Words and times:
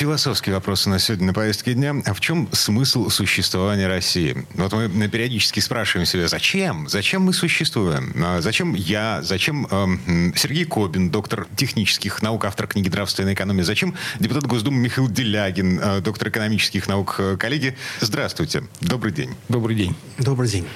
Философские 0.00 0.54
вопросы 0.54 0.88
на 0.88 0.98
сегодня 0.98 1.26
на 1.26 1.34
повестке 1.34 1.74
дня. 1.74 1.94
А 2.06 2.14
в 2.14 2.20
чем 2.20 2.48
смысл 2.52 3.10
существования 3.10 3.86
России? 3.86 4.46
Вот 4.54 4.72
мы 4.72 5.08
периодически 5.08 5.60
спрашиваем 5.60 6.06
себя, 6.06 6.26
зачем? 6.26 6.88
Зачем 6.88 7.20
мы 7.20 7.34
существуем? 7.34 8.14
А 8.16 8.40
зачем 8.40 8.72
я? 8.72 9.20
Зачем 9.20 9.66
э, 9.70 10.32
Сергей 10.36 10.64
Кобин, 10.64 11.10
доктор 11.10 11.46
технических 11.54 12.22
наук, 12.22 12.46
автор 12.46 12.66
книги 12.66 12.88
«Нравственная 12.88 13.34
экономия»? 13.34 13.62
Зачем 13.62 13.94
депутат 14.18 14.46
Госдумы 14.46 14.78
Михаил 14.78 15.06
Делягин, 15.06 15.78
э, 15.78 16.00
доктор 16.00 16.30
экономических 16.30 16.88
наук? 16.88 17.20
Коллеги, 17.38 17.76
здравствуйте. 18.00 18.64
Добрый 18.80 19.12
день. 19.12 19.34
Добрый 19.50 19.76
день. 19.76 19.94
Добрый 20.16 20.48
день. 20.48 20.66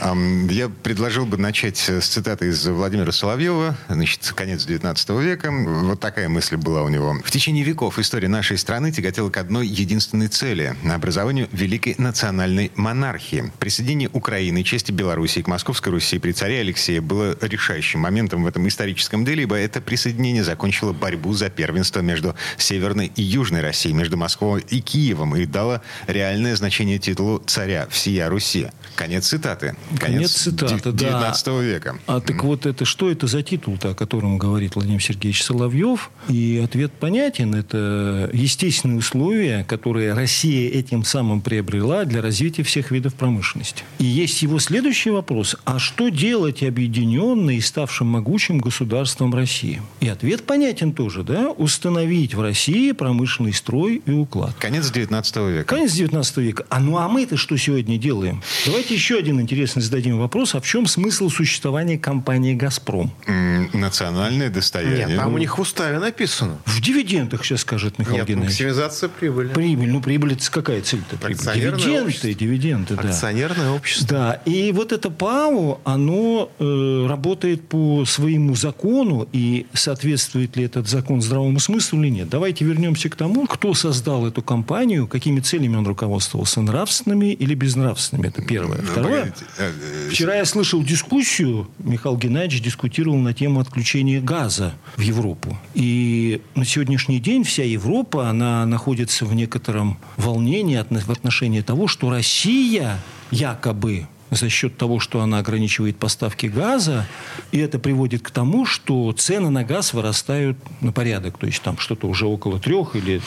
Эм, 0.00 0.48
я 0.48 0.68
предложил 0.68 1.24
бы 1.24 1.38
начать 1.38 1.78
с 1.78 2.06
цитаты 2.06 2.48
из 2.48 2.66
Владимира 2.66 3.10
Соловьева, 3.10 3.74
значит, 3.88 4.34
конец 4.36 4.66
19 4.66 5.08
века. 5.22 5.50
Вот 5.50 5.98
такая 5.98 6.28
мысль 6.28 6.56
была 6.56 6.82
у 6.82 6.90
него. 6.90 7.18
В 7.24 7.30
течение 7.30 7.64
веков 7.64 7.98
история 7.98 8.28
нашей 8.28 8.58
страны 8.66 8.90
тяготела 8.90 9.30
к 9.30 9.36
одной 9.36 9.68
единственной 9.68 10.26
цели– 10.26 10.74
образованию 10.92 11.48
великой 11.52 11.94
национальной 11.98 12.72
монархии. 12.74 13.52
Присоединение 13.60 14.10
Украины, 14.12 14.64
части 14.64 14.90
Белоруссии 14.90 15.40
к 15.40 15.46
Московской 15.46 15.92
Руси 15.92 16.18
при 16.18 16.32
царе 16.32 16.62
Алексее 16.62 17.00
было 17.00 17.36
решающим 17.40 18.00
моментом 18.00 18.42
в 18.42 18.46
этом 18.48 18.66
историческом 18.66 19.24
деле, 19.24 19.44
ибо 19.44 19.54
это 19.54 19.80
присоединение 19.80 20.42
закончило 20.42 20.92
борьбу 20.92 21.32
за 21.32 21.48
первенство 21.48 22.00
между 22.00 22.34
Северной 22.58 23.12
и 23.14 23.22
Южной 23.22 23.60
Россией, 23.60 23.94
между 23.94 24.16
Москвой 24.16 24.64
и 24.68 24.80
Киевом 24.80 25.36
и 25.36 25.46
дало 25.46 25.80
реальное 26.08 26.56
значение 26.56 26.98
титулу 26.98 27.40
царя 27.46 27.86
всея 27.88 28.28
Руси. 28.28 28.66
Конец 28.96 29.28
цитаты. 29.28 29.76
Конец, 29.90 30.00
Конец 30.00 30.30
цитаты, 30.32 30.90
19 30.90 31.46
да. 31.46 31.60
века. 31.60 31.98
А 32.08 32.20
так 32.20 32.42
вот 32.42 32.66
это 32.66 32.84
что 32.84 33.12
это 33.12 33.28
за 33.28 33.44
титул-то, 33.44 33.90
о 33.90 33.94
котором 33.94 34.38
говорит 34.38 34.74
Владимир 34.74 35.00
Сергеевич 35.00 35.44
Соловьев? 35.44 36.10
И 36.28 36.60
ответ 36.64 36.92
понятен. 36.94 37.54
Это 37.54 38.28
естественные 38.56 38.98
условия, 38.98 39.64
которые 39.68 40.14
Россия 40.14 40.70
этим 40.70 41.04
самым 41.04 41.42
приобрела 41.42 42.04
для 42.04 42.22
развития 42.22 42.62
всех 42.62 42.90
видов 42.90 43.14
промышленности. 43.14 43.84
И 43.98 44.04
есть 44.04 44.40
его 44.40 44.58
следующий 44.58 45.10
вопрос. 45.10 45.56
А 45.64 45.78
что 45.78 46.08
делать 46.08 46.62
объединенной 46.62 47.56
и 47.56 47.60
ставшим 47.60 48.06
могучим 48.06 48.58
государством 48.58 49.34
России? 49.34 49.82
И 50.00 50.08
ответ 50.08 50.44
понятен 50.44 50.92
тоже. 50.92 51.22
Да? 51.22 51.50
Установить 51.50 52.34
в 52.34 52.40
России 52.40 52.92
промышленный 52.92 53.52
строй 53.52 54.02
и 54.06 54.10
уклад. 54.10 54.54
Конец 54.58 54.90
19 54.90 55.36
века. 55.36 55.64
Конец 55.64 55.92
19 55.92 56.36
века. 56.38 56.64
А 56.70 56.80
ну 56.80 56.96
а 56.96 57.08
мы-то 57.08 57.36
что 57.36 57.58
сегодня 57.58 57.98
делаем? 57.98 58.42
Давайте 58.64 58.94
еще 58.94 59.18
один 59.18 59.38
интересный 59.38 59.82
зададим 59.82 60.18
вопрос. 60.18 60.54
А 60.54 60.60
в 60.60 60.66
чем 60.66 60.86
смысл 60.86 61.28
существования 61.28 61.98
компании 61.98 62.54
«Газпром»? 62.54 63.12
Национальное 63.74 64.48
достояние. 64.48 65.06
Нет, 65.08 65.16
там 65.18 65.34
у 65.34 65.38
них 65.38 65.58
в 65.58 65.60
уставе 65.60 65.98
написано. 65.98 66.58
В 66.64 66.80
дивидендах, 66.80 67.44
сейчас 67.44 67.60
скажет 67.60 67.98
Михаил 67.98 68.18
Нет, 68.18 68.28
Геннадьевич. 68.28 68.45
Максимизация 68.46 69.08
прибыли. 69.08 69.48
Прибыль. 69.52 69.90
Ну, 69.90 70.00
прибыль 70.00 70.32
это 70.34 70.50
какая 70.50 70.80
цель-то? 70.82 71.16
Акционерное 71.26 71.78
Дивиденды, 71.78 72.06
общество. 72.06 72.34
дивиденды, 72.34 72.94
да. 72.96 73.08
Акционерное 73.08 73.70
общество. 73.70 74.08
Да, 74.08 74.32
и 74.44 74.72
вот 74.72 74.92
это 74.92 75.10
ПАО, 75.10 75.80
оно 75.84 76.50
э, 76.58 77.06
работает 77.08 77.68
по 77.68 78.04
своему 78.04 78.54
закону, 78.54 79.28
и 79.32 79.66
соответствует 79.72 80.56
ли 80.56 80.64
этот 80.64 80.88
закон 80.88 81.22
здравому 81.22 81.58
смыслу 81.60 82.00
или 82.02 82.08
нет. 82.10 82.28
Давайте 82.28 82.64
вернемся 82.64 83.08
к 83.08 83.16
тому, 83.16 83.46
кто 83.46 83.74
создал 83.74 84.26
эту 84.26 84.42
компанию, 84.42 85.06
какими 85.06 85.40
целями 85.40 85.76
он 85.76 85.86
руководствовался, 85.86 86.60
нравственными 86.60 87.32
или 87.32 87.54
безнравственными. 87.54 88.28
Это 88.28 88.42
первое. 88.42 88.78
Ну, 88.78 88.84
Второе. 88.84 89.34
э, 89.58 89.70
э, 90.06 90.08
Вчера 90.10 90.36
я 90.36 90.44
слышал 90.44 90.82
дискуссию, 90.82 91.68
Михаил 91.78 92.16
Геннадьевич 92.16 92.62
дискутировал 92.64 93.18
на 93.18 93.32
тему 93.34 93.60
отключения 93.60 94.20
газа 94.20 94.74
в 94.96 95.00
Европу. 95.00 95.58
И 95.74 96.40
на 96.54 96.64
сегодняшний 96.64 97.20
день 97.20 97.44
вся 97.44 97.62
Европа, 97.64 98.28
она 98.36 98.66
находится 98.66 99.24
в 99.24 99.34
некотором 99.34 99.98
волнении 100.16 100.76
в 101.06 101.10
отношении 101.10 101.62
того, 101.62 101.88
что 101.88 102.10
Россия 102.10 102.98
якобы 103.30 104.06
за 104.30 104.48
счет 104.48 104.76
того, 104.76 105.00
что 105.00 105.20
она 105.20 105.38
ограничивает 105.38 105.96
поставки 105.96 106.46
газа, 106.46 107.06
и 107.52 107.58
это 107.58 107.78
приводит 107.78 108.22
к 108.22 108.30
тому, 108.30 108.66
что 108.66 109.12
цены 109.12 109.50
на 109.50 109.64
газ 109.64 109.92
вырастают 109.92 110.56
на 110.80 110.92
порядок. 110.92 111.38
То 111.38 111.46
есть 111.46 111.62
там 111.62 111.78
что-то 111.78 112.08
уже 112.08 112.26
около 112.26 112.58
трех 112.58 112.96
или 112.96 113.20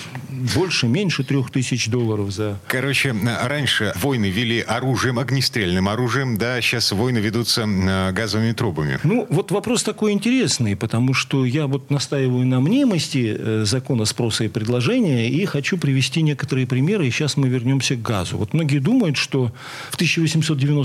больше, 0.56 0.88
меньше 0.88 1.24
трех 1.24 1.52
тысяч 1.52 1.88
долларов 1.90 2.32
за 2.32 2.60
Короче, 2.68 3.16
раньше 3.44 3.94
войны 3.96 4.30
вели 4.30 4.62
оружием, 4.62 5.20
огнестрельным 5.20 5.88
оружием, 5.90 6.38
да, 6.38 6.62
сейчас 6.62 6.92
войны 6.92 7.20
ведутся 7.20 7.62
э, 7.62 8.12
газовыми 8.12 8.52
трубами. 8.52 9.00
Ну, 9.04 9.26
вот 9.30 9.52
вопрос 9.52 9.84
такой 9.84 10.12
интересный, 10.12 10.76
потому 10.76 11.14
что 11.14 11.46
я 11.46 11.68
вот 11.68 11.90
настаиваю 11.90 12.46
на 12.46 12.60
мнимости 12.60 13.36
э, 13.38 13.64
закона 13.66 14.06
спроса 14.06 14.44
и 14.44 14.48
предложения 14.48 15.30
и 15.30 15.46
хочу 15.46 15.78
привести 15.78 16.22
некоторые 16.22 16.68
примеры, 16.68 17.08
и 17.08 17.12
сейчас 17.12 17.38
мы 17.38 17.48
вернемся 17.50 17.96
к 17.96 18.02
газу. 18.02 18.38
Вот 18.38 18.54
многие 18.54 18.80
думают, 18.80 19.18
что 19.18 19.52
в 19.90 19.98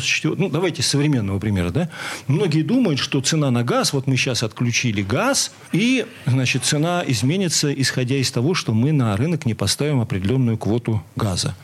1894... 0.05 0.35
Ну, 0.39 0.49
давайте 0.49 0.83
с 0.83 0.87
современного 0.87 1.39
примера, 1.39 1.71
да? 1.71 1.89
Многие 2.27 2.63
думают, 2.63 3.01
что 3.01 3.21
цена 3.21 3.51
на 3.51 3.65
газ, 3.65 3.93
вот 3.93 4.07
мы 4.07 4.17
сейчас 4.17 4.43
отключили 4.43 5.03
газ, 5.03 5.53
и, 5.73 6.07
значит, 6.27 6.65
цена 6.65 7.03
изменится, 7.07 7.73
исходя 7.73 8.17
из 8.17 8.31
того, 8.31 8.55
что 8.55 8.73
мы 8.73 8.93
на 8.93 9.17
рынок 9.17 9.47
не 9.47 9.55
поставим 9.55 10.01
определенную 10.01 10.59
квоту 10.59 11.03
газа. 11.17 11.55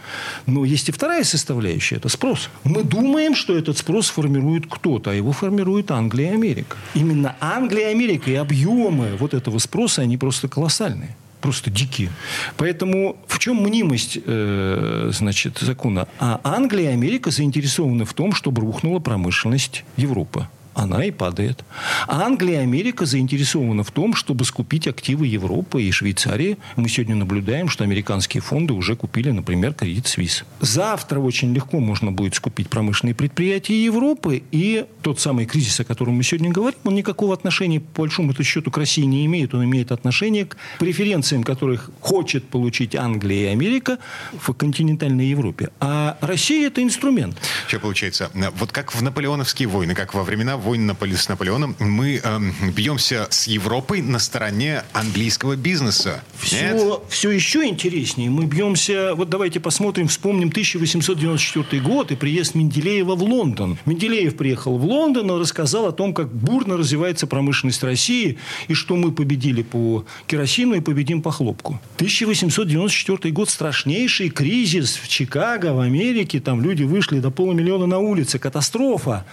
Но 0.47 0.65
есть 0.65 0.89
и 0.89 0.93
вторая 0.93 1.25
составляющая, 1.25 1.97
это 1.97 2.09
спрос. 2.09 2.51
Мы 2.65 2.83
думаем, 2.83 3.34
что 3.34 3.56
этот 3.56 3.78
спрос 3.78 4.09
формирует 4.09 4.67
кто-то, 4.69 5.11
а 5.11 5.15
его 5.15 5.33
формирует 5.33 5.91
Англия 5.91 6.33
и 6.33 6.34
Америка. 6.34 6.77
Именно 6.95 7.37
Англия 7.41 7.89
и 7.89 7.93
Америка 7.93 8.31
и 8.31 8.34
объемы 8.34 9.17
вот 9.19 9.34
этого 9.34 9.59
спроса, 9.59 10.03
они 10.03 10.17
просто 10.17 10.49
колоссальные 10.49 11.17
просто 11.41 11.71
дикие. 11.71 12.11
Поэтому 12.56 13.17
в 13.27 13.39
чем 13.39 13.62
мнимость 13.62 14.19
э, 14.25 15.11
значит, 15.12 15.59
закона? 15.59 16.06
А 16.19 16.41
Англия 16.45 16.91
и 16.91 16.93
Америка 16.93 17.31
заинтересованы 17.31 18.05
в 18.05 18.15
том, 18.15 18.33
чтобы 18.33 18.62
рухнула 18.62 18.99
промышленность 18.99 19.84
Европы. 19.97 20.47
Она 20.75 21.05
и 21.05 21.11
падает. 21.11 21.65
А 22.07 22.23
Англия 22.23 22.61
и 22.61 22.63
Америка 22.63 23.07
заинтересованы 23.07 23.83
в 23.83 23.91
том, 23.91 24.15
чтобы 24.15 24.45
скупить 24.45 24.87
активы 24.87 25.27
Европы 25.27 25.83
и 25.83 25.91
Швейцарии. 25.91 26.59
Мы 26.77 26.89
сегодня 26.89 27.15
наблюдаем, 27.17 27.69
что 27.69 27.85
американские 27.85 28.41
фонды 28.41 28.73
уже 28.73 28.97
купили, 28.97 29.31
например, 29.31 29.75
кредит 29.75 30.07
Свис. 30.07 30.45
Завтра 30.61 31.21
очень 31.21 31.53
легко 31.53 31.81
можно 31.81 32.13
будет 32.13 32.35
скупить 32.35 32.69
промышленные 32.69 33.15
предприятия 33.15 33.85
Европы. 33.85 34.43
И 34.53 34.87
тот 35.03 35.21
самый 35.21 35.47
кризис, 35.47 35.81
о 35.81 35.85
котором 35.85 36.15
мы 36.15 36.23
сегодня 36.23 36.51
говорим, 36.51 36.79
он 36.85 36.95
никакого 36.95 37.35
отношения, 37.35 37.81
по 37.81 38.03
большому 38.03 38.33
счету, 38.43 38.71
к 38.71 38.79
России 38.79 39.03
не 39.03 39.27
имеет. 39.27 39.55
Он 39.55 39.65
имеет 39.65 39.93
отношение 39.93 40.47
к 40.47 40.57
преференциям, 40.79 41.43
которых 41.43 41.91
хочет 42.01 42.49
получить 42.49 42.95
Англия 42.95 43.51
и 43.51 43.53
Америка 43.53 43.99
в 44.39 44.53
континентальной 44.53 45.27
Европе. 45.27 45.71
А 45.81 46.17
Россия– 46.21 46.67
это 46.69 46.83
инструмент. 46.83 47.37
Что 47.67 47.81
получается? 47.81 48.31
Вот 48.57 48.73
как 48.73 48.95
в 48.95 49.03
наполеоновские 49.03 49.69
войны, 49.69 49.95
как 49.95 50.15
во 50.15 50.23
времена 50.23 50.57
войн 50.71 50.89
Наполе- 50.89 51.17
с 51.17 51.29
Наполеоном, 51.29 51.75
мы 51.81 52.21
эм, 52.23 52.55
бьемся 52.73 53.27
с 53.29 53.49
Европой 53.49 54.03
на 54.03 54.21
стороне 54.21 54.85
английского 54.93 55.57
бизнеса. 55.57 56.23
Нет? 56.53 56.77
Все, 56.77 57.03
все 57.09 57.31
еще 57.33 57.65
интереснее. 57.67 58.31
Мы 58.31 58.45
бьемся... 58.45 59.15
Вот 59.17 59.29
давайте 59.29 59.59
посмотрим, 59.59 60.07
вспомним 60.07 60.49
1894 60.51 61.83
год 61.83 62.13
и 62.13 62.15
приезд 62.15 62.55
Менделеева 62.55 63.17
в 63.17 63.23
Лондон. 63.25 63.79
Менделеев 63.85 64.37
приехал 64.37 64.79
в 64.79 64.85
Лондон 64.85 65.33
и 65.33 65.41
рассказал 65.41 65.87
о 65.87 65.93
том, 65.93 66.15
как 66.15 66.33
бурно 66.33 66.77
развивается 66.77 67.27
промышленность 67.27 67.83
России 67.83 68.39
и 68.69 68.75
что 68.75 68.95
мы 68.95 69.11
победили 69.11 69.63
по 69.63 70.05
керосину 70.28 70.75
и 70.75 70.81
победим 70.81 71.21
по 71.21 71.33
хлопку. 71.33 71.81
1894 71.97 73.33
год– 73.34 73.51
страшнейший 73.51 74.31
кризис 74.31 74.95
в 75.03 75.09
Чикаго, 75.09 75.73
в 75.73 75.81
Америке. 75.81 76.39
Там 76.39 76.63
люди 76.63 76.84
вышли 76.84 77.19
до 77.19 77.33
полумиллиона 77.33 77.87
на 77.87 77.99
улице. 77.99 78.39
Катастрофа. 78.39 79.27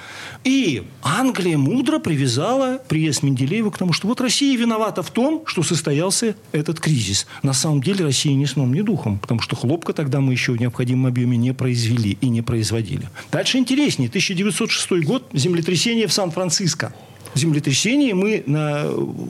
И 0.44 0.82
Англия 1.20 1.58
мудро 1.58 1.98
привязала 1.98 2.80
приезд 2.88 3.24
Менделеева 3.24 3.72
к 3.72 3.78
тому, 3.80 3.92
что 3.92 4.08
вот 4.08 4.22
Россия 4.22 4.56
виновата 4.56 5.02
в 5.02 5.10
том, 5.10 5.42
что 5.48 5.64
состоялся 5.64 6.36
этот 6.52 6.80
кризис. 6.80 7.26
На 7.42 7.54
самом 7.54 7.82
деле 7.82 8.06
Россия 8.06 8.36
ни 8.36 8.46
сном, 8.46 8.72
ни 8.72 8.82
духом, 8.82 9.18
потому 9.18 9.42
что 9.42 9.56
хлопка 9.56 9.94
тогда 9.94 10.22
мы 10.22 10.34
еще 10.34 10.52
в 10.52 10.60
необходимом 10.60 11.08
объеме 11.08 11.36
не 11.36 11.56
произвели 11.56 12.20
и 12.22 12.30
не 12.30 12.44
производили. 12.44 13.10
Дальше 13.32 13.58
интереснее. 13.58 14.10
1906 14.10 15.04
год, 15.06 15.28
землетрясение 15.34 16.06
в 16.06 16.14
Сан-Франциско. 16.14 16.94
Землетрясение, 17.38 18.14
мы 18.14 18.44
на, 18.46 18.88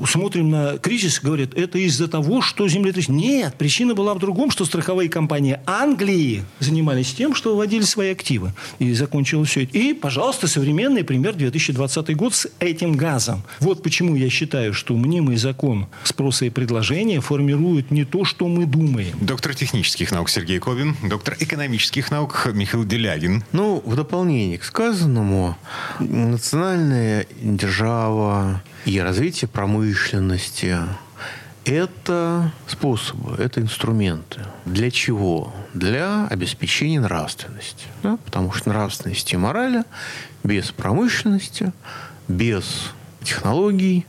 смотрим 0.08 0.50
на 0.50 0.78
кризис, 0.78 1.20
говорят, 1.22 1.54
это 1.54 1.78
из-за 1.80 2.08
того, 2.08 2.42
что 2.42 2.68
землетрясение. 2.68 3.38
Нет, 3.38 3.56
причина 3.58 3.94
была 3.94 4.14
в 4.14 4.20
другом, 4.20 4.52
что 4.52 4.66
страховые 4.66 5.10
компании 5.10 5.60
Англии 5.66 6.44
занимались 6.60 7.14
тем, 7.14 7.36
что 7.36 7.56
вводили 7.56 7.84
свои 7.84 8.12
активы. 8.12 8.54
И 8.80 8.94
закончилось 8.94 9.50
все 9.50 9.64
это. 9.64 9.78
И, 9.78 9.94
пожалуйста, 9.94 10.48
современный 10.48 11.04
пример 11.04 11.34
2020 11.36 12.16
год 12.16 12.34
с 12.34 12.48
этим 12.60 12.96
газом. 12.96 13.44
Вот 13.60 13.84
почему 13.84 14.16
я 14.16 14.30
считаю, 14.30 14.74
что 14.74 14.96
мнимый 14.96 15.38
закон 15.38 15.88
спроса 16.04 16.46
и 16.46 16.50
предложения 16.50 17.20
формирует 17.20 17.92
не 17.92 18.06
то, 18.06 18.26
что 18.26 18.48
мы 18.48 18.66
думаем. 18.66 19.18
Доктор 19.22 19.54
технических 19.56 20.12
наук 20.12 20.30
Сергей 20.30 20.60
Кобин, 20.60 20.96
доктор 21.04 21.36
экономических 21.40 22.12
наук 22.12 22.48
Михаил 22.54 22.86
Делягин. 22.86 23.44
Ну, 23.52 23.82
в 23.86 23.96
дополнение 23.96 24.58
к 24.58 24.64
сказанному, 24.64 25.58
национальная 26.00 27.28
держава 27.42 27.97
и 28.86 29.00
развитие 29.00 29.48
промышленности– 29.48 30.78
это 31.68 32.54
способы, 32.66 33.36
это 33.38 33.60
инструменты. 33.60 34.42
Для 34.66 34.90
чего? 34.90 35.54
Для 35.74 36.26
обеспечения 36.28 37.02
нравственности. 37.02 37.88
Да? 38.04 38.18
Потому 38.24 38.54
что 38.54 38.70
нравственности 38.70 39.34
и 39.34 39.38
морали 39.38 39.84
без 40.44 40.72
промышленности, 40.72 41.74
без 42.30 42.92
технологий, 43.22 44.06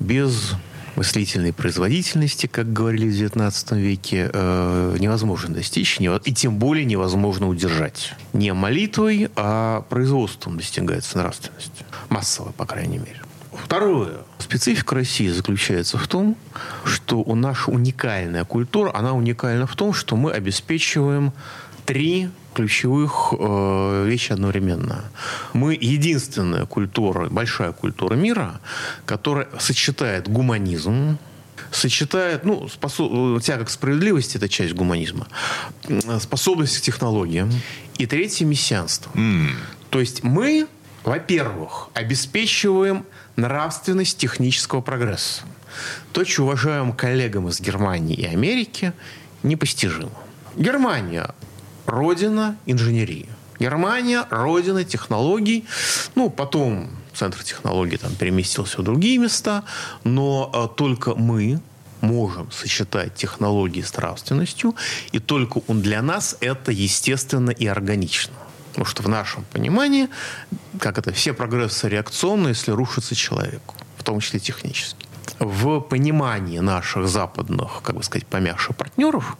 без 0.00 0.52
мыслительной 0.96 1.52
производительности, 1.52 2.46
как 2.46 2.72
говорили 2.72 3.08
в 3.08 3.12
XIX 3.12 3.78
веке, 3.78 4.30
э, 4.32 4.96
невозможно 4.98 5.54
достичь, 5.54 5.98
и 6.00 6.34
тем 6.34 6.58
более 6.58 6.84
невозможно 6.84 7.48
удержать. 7.48 8.14
Не 8.32 8.52
молитвой, 8.52 9.30
а 9.36 9.82
производством 9.88 10.58
достигается 10.58 11.16
нравственность. 11.18 11.72
Массово, 12.10 12.52
по 12.52 12.66
крайней 12.66 12.98
мере. 12.98 13.20
Второе. 13.64 14.18
Специфика 14.38 14.94
России 14.94 15.28
заключается 15.28 15.98
в 15.98 16.06
том, 16.08 16.36
что 16.84 17.18
у 17.18 17.34
наша 17.34 17.70
уникальная 17.70 18.44
культура, 18.44 18.90
она 18.94 19.12
уникальна 19.12 19.66
в 19.66 19.76
том, 19.76 19.92
что 19.92 20.16
мы 20.16 20.32
обеспечиваем 20.32 21.32
три 21.84 22.30
ключевых 22.54 23.32
э, 23.38 24.04
вещи 24.06 24.32
одновременно. 24.32 25.04
Мы 25.52 25.74
единственная 25.80 26.66
культура, 26.66 27.28
большая 27.28 27.72
культура 27.72 28.14
мира, 28.14 28.60
которая 29.06 29.48
сочетает 29.58 30.28
гуманизм, 30.28 31.18
сочетает, 31.70 32.44
ну, 32.44 32.68
способ, 32.68 33.42
тяга 33.42 33.64
к 33.64 33.70
справедливости– 33.70 34.36
это 34.38 34.48
часть 34.48 34.74
гуманизма, 34.74 35.28
способность 36.20 36.78
к 36.78 36.80
технологиям, 36.80 37.50
и 37.96 38.06
третье– 38.06 38.44
мессианство. 38.46 39.10
Mm. 39.14 39.50
То 39.90 40.00
есть 40.00 40.22
мы, 40.22 40.66
во-первых, 41.04 41.88
обеспечиваем 41.94 43.04
нравственность 43.38 44.18
технического 44.18 44.80
прогресса. 44.80 45.42
То, 46.12 46.24
что 46.24 46.42
уважаемым 46.42 46.92
коллегам 46.92 47.48
из 47.48 47.60
Германии 47.60 48.16
и 48.16 48.26
Америки 48.26 48.92
непостижимо. 49.42 50.10
Германия 50.56 51.34
родина 51.86 52.56
инженерии. 52.66 53.28
Германия– 53.60 54.26
родина 54.30 54.84
технологий. 54.84 55.64
Ну, 56.14 56.30
потом 56.30 56.90
центр 57.14 57.42
технологий 57.42 57.96
там 57.96 58.14
переместился 58.14 58.80
в 58.80 58.84
другие 58.84 59.18
места, 59.18 59.64
но 60.04 60.50
а, 60.52 60.68
только 60.68 61.14
мы 61.14 61.60
можем 62.00 62.50
сочетать 62.52 63.14
технологии 63.14 63.82
с 63.82 63.96
нравственностью, 63.96 64.74
и 65.10 65.18
только 65.18 65.60
он 65.66 65.82
для 65.82 66.02
нас 66.02 66.36
это 66.40 66.70
естественно 66.70 67.50
и 67.50 67.66
органично. 67.66 68.34
Потому 68.78 68.90
что 68.90 69.02
в 69.02 69.08
нашем 69.08 69.44
понимании, 69.52 70.08
как 70.78 70.98
это, 70.98 71.12
все 71.12 71.32
прогрессы 71.32 71.88
реакционны, 71.88 72.50
если 72.50 72.70
рушится 72.70 73.16
человеку, 73.16 73.74
в 73.96 74.04
том 74.04 74.20
числе 74.20 74.38
технически 74.38 75.08
в 75.38 75.80
понимании 75.80 76.58
наших 76.58 77.08
западных, 77.08 77.80
как 77.82 77.96
бы 77.96 78.02
сказать, 78.02 78.26
помягче 78.26 78.72
партнеров, 78.72 79.36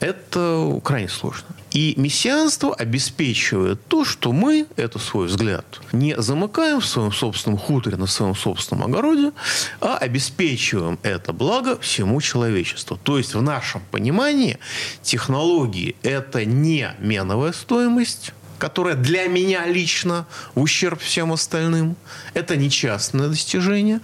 это 0.00 0.80
крайне 0.84 1.08
сложно. 1.08 1.48
И 1.70 1.94
мессианство 1.96 2.74
обеспечивает 2.74 3.86
то, 3.86 4.04
что 4.04 4.32
мы, 4.32 4.66
это 4.76 4.98
свой 4.98 5.26
взгляд, 5.28 5.80
не 5.92 6.14
замыкаем 6.20 6.80
в 6.80 6.86
своем 6.86 7.12
собственном 7.12 7.58
хуторе, 7.58 7.96
на 7.96 8.06
своем 8.06 8.34
собственном 8.34 8.84
огороде, 8.84 9.32
а 9.80 9.96
обеспечиваем 9.96 10.98
это 11.02 11.32
благо 11.32 11.78
всему 11.80 12.20
человечеству. 12.20 12.98
То 13.02 13.16
есть 13.16 13.34
в 13.34 13.42
нашем 13.42 13.80
понимании 13.90 14.58
технологии– 15.02 15.96
это 16.02 16.44
не 16.44 16.94
меновая 16.98 17.52
стоимость, 17.52 18.32
которая 18.62 18.94
для 18.94 19.26
меня 19.26 19.66
лично 19.66 20.24
в 20.54 20.60
ущерб 20.60 21.00
всем 21.00 21.32
остальным. 21.32 21.96
Это 22.32 22.56
не 22.56 22.70
частное 22.70 23.26
достижение. 23.26 23.98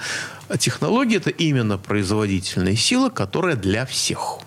А 0.49 0.59
технология– 0.59 1.17
это 1.19 1.31
именно 1.31 1.79
производительная 1.79 2.75
сила, 2.75 3.09
которая 3.09 3.55
для 3.55 3.87
всех. 3.87 4.41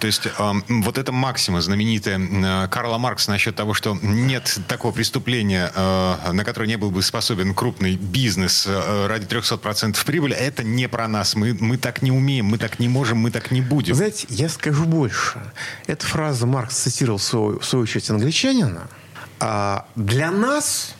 То 0.00 0.08
есть 0.08 0.26
э, 0.26 0.52
вот 0.68 0.98
эта 0.98 1.12
максима 1.12 1.60
знаменитая 1.60 2.18
э, 2.18 2.68
Карла 2.70 2.98
Маркса 2.98 3.30
насчет 3.30 3.54
того, 3.54 3.72
что 3.72 3.96
нет 4.02 4.58
такого 4.66 4.90
преступления, 4.90 5.70
э, 5.72 6.32
на 6.32 6.44
которое 6.44 6.66
не 6.66 6.76
был 6.76 6.90
бы 6.90 7.00
способен 7.00 7.54
крупный 7.54 7.94
бизнес 7.94 8.64
э, 8.66 9.06
ради 9.06 9.28
300% 9.28 10.04
прибыли, 10.04 10.34
это 10.34 10.64
не 10.64 10.88
про 10.88 11.06
нас. 11.06 11.36
Мы, 11.36 11.54
мы 11.54 11.76
так 11.76 12.02
не 12.02 12.10
умеем, 12.10 12.46
мы 12.46 12.58
так 12.58 12.80
не 12.80 12.88
можем, 12.88 13.18
мы 13.18 13.30
так 13.30 13.52
не 13.52 13.60
будем. 13.60 13.94
Знаете, 13.94 14.26
я 14.28 14.48
скажу 14.48 14.86
больше. 14.86 15.40
Эта 15.86 16.04
фраза 16.04 16.48
Маркс 16.48 16.78
цитировал 16.78 17.18
в 17.18 17.22
свою, 17.22 17.60
в 17.60 17.64
свою 17.64 17.84
очередь 17.84 18.10
англичанина– 18.10 18.88
а 19.44 19.86
для 19.96 20.30
нас 20.30 20.94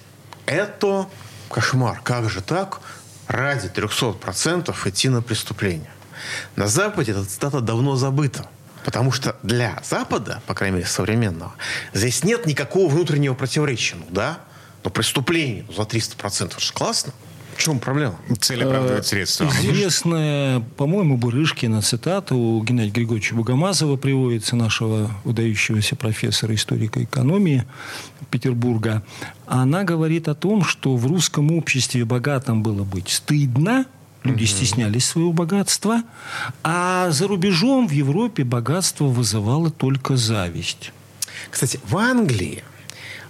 это 0.47 1.09
кошмар. 1.49 2.01
Как 2.03 2.29
же 2.29 2.41
так? 2.41 2.81
Ради 3.29 3.69
300% 3.69 4.75
идти 4.89 5.09
на 5.09 5.23
преступление. 5.23 5.93
На 6.57 6.67
Западе 6.67 7.13
эта 7.13 7.25
цитата 7.25 7.61
давно 7.61 7.95
забыта. 7.95 8.49
Потому 8.85 9.13
что 9.13 9.37
для 9.45 9.81
Запада, 9.85 10.43
по 10.49 10.55
крайней 10.55 10.79
мере, 10.79 10.89
современного, 10.89 11.55
здесь 11.93 12.25
нет 12.25 12.45
никакого 12.45 12.89
внутреннего 12.89 13.35
противоречия. 13.35 13.95
Ну 13.95 14.07
да, 14.11 14.41
но 14.83 14.91
преступление 14.91 15.65
ну, 15.69 15.75
за 15.75 15.83
300% 15.83 16.47
это 16.47 16.61
же 16.61 16.73
классно. 16.73 17.13
В 17.57 17.61
чем 17.63 17.79
проблема? 17.79 18.19
Цель 18.41 18.65
оправдывает 18.65 19.07
средства. 19.07 19.45
Известная, 19.45 20.61
по-моему, 20.77 21.17
Бурышкина 21.17 21.83
цитата 21.83 22.35
у 22.35 22.63
Геннадия 22.63 22.91
Григорьевича 22.91 23.35
Богомазова 23.35 23.97
приводится, 23.97 24.57
нашего 24.57 25.11
выдающегося 25.25 25.97
профессора 25.97 26.55
историка 26.55 27.03
экономии 27.03 27.65
Петербурга. 28.31 29.03
Она 29.47 29.85
говорит 29.85 30.29
о 30.29 30.35
том, 30.35 30.65
что 30.65 30.97
в 30.97 31.07
русском 31.07 31.53
обществе 31.53 32.05
богатым 32.05 32.63
было 32.63 32.85
быть 32.85 33.09
стыдно, 33.09 33.87
Люди 34.25 34.45
стеснялись 34.45 35.05
своего 35.05 35.33
богатства. 35.33 36.03
А 36.63 37.11
за 37.11 37.27
рубежом 37.27 37.89
в 37.89 37.91
Европе 37.91 38.45
богатство 38.45 39.07
вызывало 39.07 39.71
только 39.71 40.17
зависть. 40.17 40.93
Кстати, 41.51 41.81
в 41.85 41.97
Англии 41.97 42.63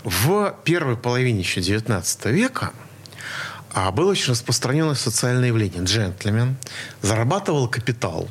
в 0.05 0.55
первой 0.65 0.97
половине 0.97 1.41
еще 1.41 1.61
XIX 1.61 2.33
века 2.33 2.73
а 3.73 3.91
было 3.91 4.11
очень 4.11 4.33
распространенное 4.33 4.95
социальное 4.95 5.49
явление. 5.49 5.83
Джентльмен 5.83 6.57
зарабатывал 7.01 7.69
капитал 7.69 8.29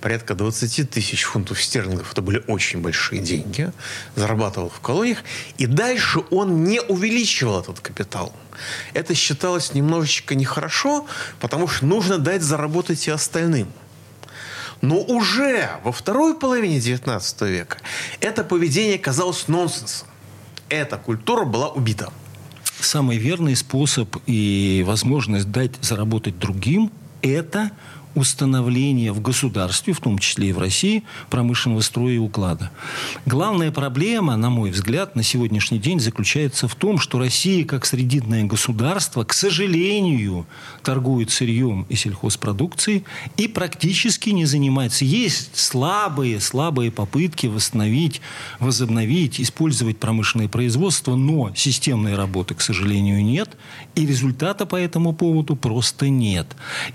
порядка 0.00 0.34
20 0.34 0.90
тысяч 0.90 1.22
фунтов 1.22 1.62
стерлингов. 1.62 2.12
Это 2.12 2.22
были 2.22 2.42
очень 2.46 2.80
большие 2.80 3.20
деньги. 3.20 3.72
Зарабатывал 4.14 4.68
в 4.68 4.80
колониях. 4.80 5.18
И 5.58 5.66
дальше 5.66 6.20
он 6.30 6.64
не 6.64 6.80
увеличивал 6.80 7.60
этот 7.60 7.80
капитал. 7.80 8.32
Это 8.92 9.14
считалось 9.14 9.74
немножечко 9.74 10.34
нехорошо, 10.34 11.06
потому 11.40 11.68
что 11.68 11.86
нужно 11.86 12.18
дать 12.18 12.42
заработать 12.42 13.06
и 13.08 13.10
остальным. 13.10 13.72
Но 14.80 15.00
уже 15.00 15.70
во 15.82 15.92
второй 15.92 16.38
половине 16.38 16.78
XIX 16.78 17.48
века 17.48 17.78
это 18.20 18.44
поведение 18.44 18.98
казалось 18.98 19.48
нонсенсом. 19.48 20.08
Эта 20.68 20.98
культура 20.98 21.44
была 21.44 21.68
убита 21.68 22.12
самый 22.80 23.18
верный 23.18 23.56
способ 23.56 24.16
и 24.26 24.84
возможность 24.86 25.50
дать 25.50 25.72
заработать 25.80 26.38
другим– 26.38 26.90
это 27.22 27.70
установления 28.16 29.12
в 29.12 29.20
государстве, 29.20 29.92
в 29.92 30.00
том 30.00 30.18
числе 30.18 30.48
и 30.48 30.52
в 30.52 30.58
России, 30.58 31.04
промышленного 31.28 31.82
строя 31.82 32.14
и 32.14 32.18
уклада. 32.18 32.70
Главная 33.26 33.70
проблема, 33.70 34.36
на 34.36 34.48
мой 34.48 34.70
взгляд, 34.70 35.14
на 35.14 35.22
сегодняшний 35.22 35.78
день 35.78 36.00
заключается 36.00 36.66
в 36.66 36.74
том, 36.74 36.98
что 36.98 37.18
Россия, 37.18 37.64
как 37.66 37.84
срединное 37.84 38.44
государство, 38.44 39.22
к 39.22 39.34
сожалению, 39.34 40.46
торгует 40.82 41.30
сырьем 41.30 41.84
и 41.90 41.94
сельхозпродукцией 41.94 43.04
и 43.36 43.48
практически 43.48 44.30
не 44.30 44.46
занимается. 44.46 45.04
Есть 45.04 45.56
слабые, 45.56 46.40
слабые 46.40 46.90
попытки 46.90 47.46
восстановить, 47.46 48.22
возобновить, 48.60 49.40
использовать 49.42 49.98
промышленное 49.98 50.48
производство, 50.48 51.16
но 51.16 51.52
системной 51.54 52.14
работы, 52.14 52.54
к 52.54 52.62
сожалению, 52.62 53.22
нет, 53.22 53.50
и 53.94 54.06
результата 54.06 54.64
по 54.64 54.76
этому 54.76 55.12
поводу 55.12 55.54
просто 55.54 56.08
нет. 56.08 56.46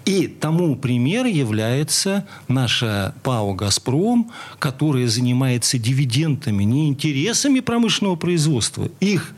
И 0.05 0.25
тому 0.25 0.75
пример 0.75 1.10
пример 1.11 1.25
является 1.25 2.25
наша 2.47 3.13
ПАО 3.23 3.53
«Газпром», 3.53 4.31
которая 4.59 5.07
занимается 5.07 5.77
дивидендами, 5.77 6.63
не 6.63 6.87
интересами 6.87 7.59
промышленного 7.59 8.15
производства. 8.15 8.89
Их 9.01 9.33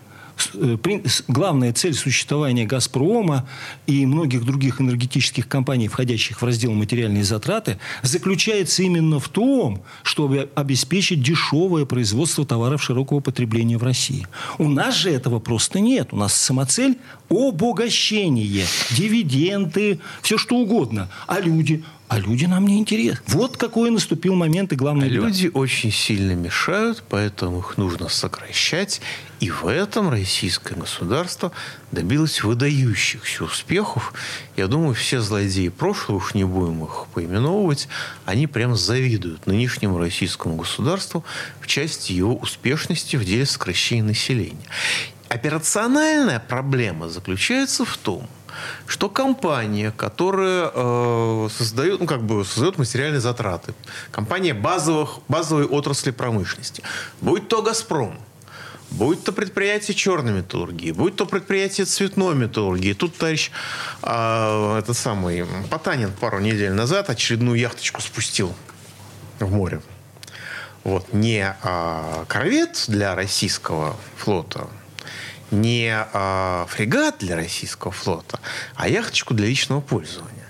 главная 1.27 1.73
цель 1.73 1.93
существования 1.93 2.65
«Газпрома» 2.65 3.47
и 3.87 4.05
многих 4.05 4.45
других 4.45 4.81
энергетических 4.81 5.47
компаний, 5.47 5.87
входящих 5.87 6.41
в 6.41 6.45
раздел 6.45 6.71
«материальные 6.73 7.23
затраты», 7.23 7.77
заключается 8.01 8.83
именно 8.83 9.19
в 9.19 9.29
том, 9.29 9.83
чтобы 10.03 10.49
обеспечить 10.55 11.21
дешевое 11.21 11.85
производство 11.85 12.45
товаров 12.45 12.83
широкого 12.83 13.19
потребления 13.19 13.77
в 13.77 13.83
России. 13.83 14.27
У 14.57 14.67
нас 14.67 14.95
же 14.95 15.09
этого 15.11 15.39
просто 15.39 15.79
нет. 15.79 16.09
У 16.11 16.17
нас 16.17 16.33
самоцель– 16.33 16.97
обогащение, 17.29 18.65
дивиденды, 18.91 19.99
все 20.21 20.37
что 20.37 20.57
угодно. 20.57 21.09
А 21.27 21.39
люди– 21.39 21.83
а 22.13 22.19
люди 22.19 22.45
нам 22.45 22.67
не 22.67 22.77
интересны. 22.77 23.23
Вот 23.25 23.57
какой 23.57 23.89
наступил 23.89 24.35
момент 24.35 24.71
и 24.71 24.75
главное. 24.75 25.07
А 25.07 25.09
люди 25.09 25.49
очень 25.51 25.91
сильно 25.91 26.33
мешают, 26.33 27.03
поэтому 27.09 27.59
их 27.61 27.77
нужно 27.77 28.07
сокращать. 28.07 29.01
И 29.39 29.49
в 29.49 29.65
этом 29.65 30.11
российское 30.11 30.75
государство 30.75 31.51
добилось 31.91 32.43
выдающихся 32.43 33.43
успехов. 33.43 34.13
Я 34.55 34.67
думаю, 34.67 34.93
все 34.93 35.21
злодеи 35.21 35.69
прошлого, 35.69 36.17
уж 36.17 36.35
не 36.35 36.43
будем 36.43 36.83
их 36.83 37.07
поименовывать, 37.15 37.87
они 38.25 38.45
прям 38.45 38.75
завидуют 38.75 39.47
нынешнему 39.47 39.97
российскому 39.97 40.55
государству 40.55 41.25
в 41.61 41.67
части 41.67 42.13
его 42.13 42.35
успешности 42.35 43.15
в 43.15 43.25
деле 43.25 43.47
сокращения 43.47 44.03
населения. 44.03 44.67
Операциональная 45.29 46.39
проблема 46.39 47.09
заключается 47.09 47.85
в 47.85 47.97
том, 47.97 48.29
что 48.87 49.09
компания, 49.09 49.91
которая 49.95 50.71
э, 50.73 51.49
создает, 51.55 51.99
ну, 51.99 52.05
как 52.05 52.23
бы 52.23 52.45
создает 52.45 52.77
материальные 52.77 53.21
затраты, 53.21 53.73
компания 54.11 54.53
базовых, 54.53 55.19
базовой 55.27 55.65
отрасли 55.65 56.11
промышленности, 56.11 56.83
будь 57.21 57.47
то 57.47 57.61
«Газпром», 57.61 58.17
Будь 58.93 59.23
то 59.23 59.31
предприятие 59.31 59.95
черной 59.95 60.33
металлургии, 60.33 60.91
будь 60.91 61.15
то 61.15 61.25
предприятие 61.25 61.85
цветной 61.85 62.35
металлургии. 62.35 62.93
Тут 62.93 63.17
товарищ 63.17 63.49
э, 64.03 64.77
этот 64.77 64.95
самый 64.95 65.47
Потанин 65.71 66.11
пару 66.11 66.39
недель 66.39 66.73
назад 66.73 67.09
очередную 67.09 67.57
яхточку 67.57 68.01
спустил 68.01 68.53
в 69.39 69.51
море. 69.51 69.81
Вот. 70.83 71.11
Не 71.11 71.55
э, 71.63 72.25
корвет 72.27 72.85
для 72.87 73.15
российского 73.15 73.95
флота, 74.15 74.67
не 75.53 75.95
э, 75.95 76.65
фрегат 76.67 77.17
для 77.19 77.35
российского 77.35 77.91
флота, 77.91 78.39
а 78.75 78.89
яхточку 78.89 79.33
для 79.33 79.47
личного 79.47 79.81
пользования. 79.81 80.47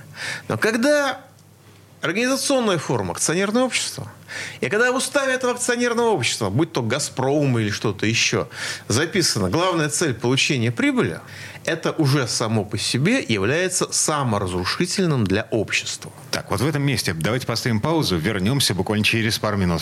Но 0.47 0.57
когда 0.57 1.21
организационная 2.01 2.77
форма 2.77 3.13
акционерное 3.13 3.63
общество, 3.63 4.11
и 4.61 4.69
когда 4.69 4.91
в 4.91 4.95
уставе 4.95 5.33
этого 5.33 5.53
акционерного 5.53 6.09
общества, 6.09 6.49
будь 6.49 6.73
то 6.73 6.81
«Газпром» 6.81 7.57
или 7.59 7.69
что-то 7.69 8.05
еще, 8.05 8.47
записано 8.87 9.49
главная 9.49 9.89
цель 9.89 10.13
получения 10.13 10.71
прибыли, 10.71 11.19
это 11.65 11.91
уже 11.93 12.27
само 12.27 12.65
по 12.65 12.77
себе 12.77 13.23
является 13.25 13.91
саморазрушительным 13.91 15.25
для 15.25 15.47
общества. 15.51 16.11
Так, 16.31 16.51
вот 16.51 16.61
в 16.61 16.67
этом 16.67 16.81
месте 16.81 17.13
давайте 17.13 17.47
поставим 17.47 17.79
паузу, 17.79 18.17
вернемся 18.17 18.73
буквально 18.73 19.05
через 19.05 19.39
пару 19.39 19.57
минут. 19.57 19.81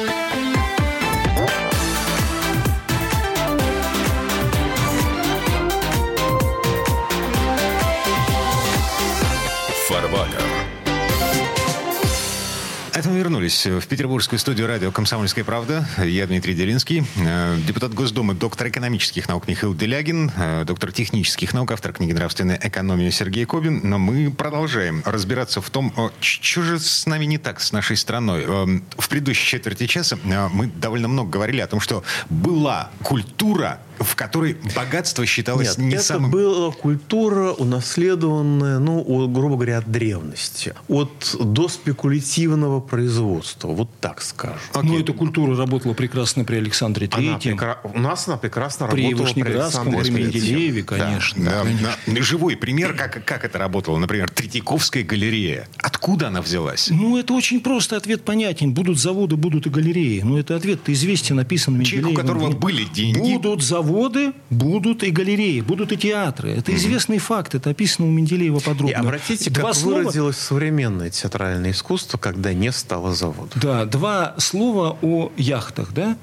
Вернулись 13.21 13.67
в 13.67 13.85
петербургскую 13.85 14.39
студию 14.39 14.65
радио 14.65 14.91
«Комсомольская 14.91 15.43
правда». 15.43 15.87
Я 16.03 16.25
Дмитрий 16.25 16.55
Делинский, 16.55 17.05
э, 17.17 17.57
депутат 17.67 17.93
Госдумы, 17.93 18.33
доктор 18.33 18.69
экономических 18.69 19.29
наук 19.29 19.47
Михаил 19.47 19.75
Делягин, 19.75 20.31
э, 20.35 20.63
доктор 20.65 20.91
технических 20.91 21.53
наук, 21.53 21.71
автор 21.71 21.93
книги 21.93 22.13
«Нравственная 22.13 22.59
экономия» 22.63 23.11
Сергей 23.11 23.45
Кобин. 23.45 23.81
Но 23.83 23.99
мы 23.99 24.31
продолжаем 24.31 25.03
разбираться 25.05 25.61
в 25.61 25.69
том, 25.69 25.93
что 26.19 26.63
же 26.63 26.79
с 26.79 27.05
нами 27.05 27.25
не 27.25 27.37
так, 27.37 27.61
с 27.61 27.71
нашей 27.71 27.95
страной. 27.95 28.43
Э, 28.43 28.79
в 28.97 29.07
предыдущей 29.07 29.45
четверти 29.45 29.85
часа 29.85 30.17
мы 30.23 30.65
довольно 30.65 31.07
много 31.07 31.29
говорили 31.29 31.61
о 31.61 31.67
том, 31.67 31.79
что 31.79 32.03
была 32.27 32.89
культура 33.03 33.81
в 34.03 34.15
которой 34.15 34.57
богатство 34.75 35.25
считалось 35.25 35.77
Нет, 35.77 35.77
не 35.77 35.95
это 35.95 36.03
самым... 36.03 36.31
была 36.31 36.71
культура, 36.71 37.51
унаследованная, 37.51 38.79
ну, 38.79 39.27
грубо 39.27 39.55
говоря, 39.55 39.79
от 39.79 39.91
древности. 39.91 40.73
От 40.87 41.35
до 41.39 41.67
спекулятивного 41.67 42.79
производства. 42.79 43.69
Вот 43.69 43.89
так 43.99 44.21
скажем. 44.21 44.59
Okay. 44.73 44.81
Ну, 44.83 44.99
эта 44.99 45.13
культура 45.13 45.55
работала 45.55 45.93
прекрасно 45.93 46.43
при 46.43 46.57
Александре 46.57 47.07
Третьем. 47.07 47.57
Прекра... 47.57 47.79
У 47.83 47.99
нас 47.99 48.27
она 48.27 48.37
прекрасно 48.37 48.87
при 48.87 49.11
работала 49.11 49.33
при 49.33 49.51
Александре 49.51 50.01
При 50.01 50.09
Менделееве, 50.11 50.83
конечно. 50.83 51.43
Да, 51.43 51.51
да, 51.51 51.63
конечно. 51.63 51.89
Да. 52.07 52.21
Живой 52.21 52.55
пример, 52.55 52.93
как, 52.93 53.23
как 53.25 53.45
это 53.45 53.57
работало. 53.57 53.97
Например, 53.97 54.29
Третьяковская 54.29 55.03
галерея. 55.03 55.67
Откуда 55.77 56.27
она 56.27 56.41
взялась? 56.41 56.89
Ну, 56.89 57.17
это 57.17 57.33
очень 57.33 57.59
просто. 57.61 57.97
Ответ 57.97 58.23
понятен. 58.23 58.73
Будут 58.73 58.99
заводы, 58.99 59.35
будут 59.35 59.67
и 59.67 59.69
галереи. 59.69 60.21
Ну, 60.21 60.37
это 60.37 60.55
ответ-то 60.55 60.91
известен, 60.93 61.35
написан 61.37 61.73
Менделеевым. 61.77 62.13
Человек, 62.13 62.19
у 62.19 62.21
которого 62.21 62.51
были 62.51 62.85
деньги. 62.85 63.19
Будут 63.19 63.63
заводы 63.63 63.90
заводы, 63.91 64.33
будут 64.49 65.03
и 65.03 65.11
галереи, 65.11 65.61
будут 65.61 65.91
и 65.91 65.97
театры. 65.97 66.51
Это 66.51 66.73
известный 66.75 67.17
факт, 67.17 67.55
это 67.55 67.69
описано 67.71 68.07
у 68.07 68.11
Менделеева 68.11 68.59
подробно. 68.59 68.89
И 68.89 68.93
обратите, 68.93 69.49
два 69.49 69.69
как 69.69 69.75
слова... 69.75 69.97
выразилось 69.99 70.37
современное 70.37 71.09
театральное 71.09 71.71
искусство, 71.71 72.17
когда 72.17 72.53
не 72.53 72.71
стало 72.71 73.13
заводов. 73.13 73.61
Да, 73.61 73.85
два 73.85 74.35
слова 74.37 74.97
о 75.01 75.31
яхтах. 75.37 75.93
Да? 75.93 76.17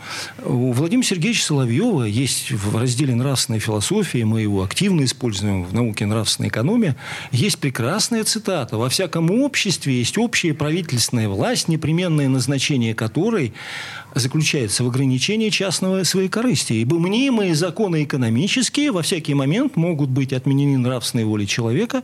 У 0.45 0.73
Владимира 0.73 1.07
Сергеевича 1.07 1.45
Соловьева 1.45 2.05
есть 2.05 2.51
в 2.51 2.77
разделе 2.77 3.15
«Нравственная 3.15 3.61
философия», 3.61 4.25
мы 4.25 4.43
его 4.43 4.63
активно 4.63 5.05
используем 5.05 5.65
в 5.65 5.75
науке 5.75 6.07
«Нравственная 6.07 6.51
экономия», 6.51 6.97
есть 7.33 7.59
прекрасная 7.59 8.25
цитата. 8.25 8.77
«Во 8.77 8.89
всяком 8.89 9.31
обществе 9.31 9.99
есть 9.99 10.17
общая 10.19 10.55
правительственная 10.55 11.29
власть, 11.29 11.69
непременное 11.69 12.29
назначение 12.29 12.95
которой 12.95 13.53
заключается 14.15 14.85
в 14.85 14.89
ограничении 14.89 15.51
частного 15.51 16.03
своей 16.05 16.29
корысти. 16.29 16.75
Ибо 16.75 16.99
мнимые 16.99 17.48
законы 17.55 18.05
экономические 18.05 18.93
во 18.93 19.03
всякий 19.03 19.35
момент 19.35 19.77
могут 19.77 20.11
быть 20.11 20.33
отменены 20.33 20.79
нравственной 20.79 21.25
волей 21.25 21.47
человека, 21.47 22.03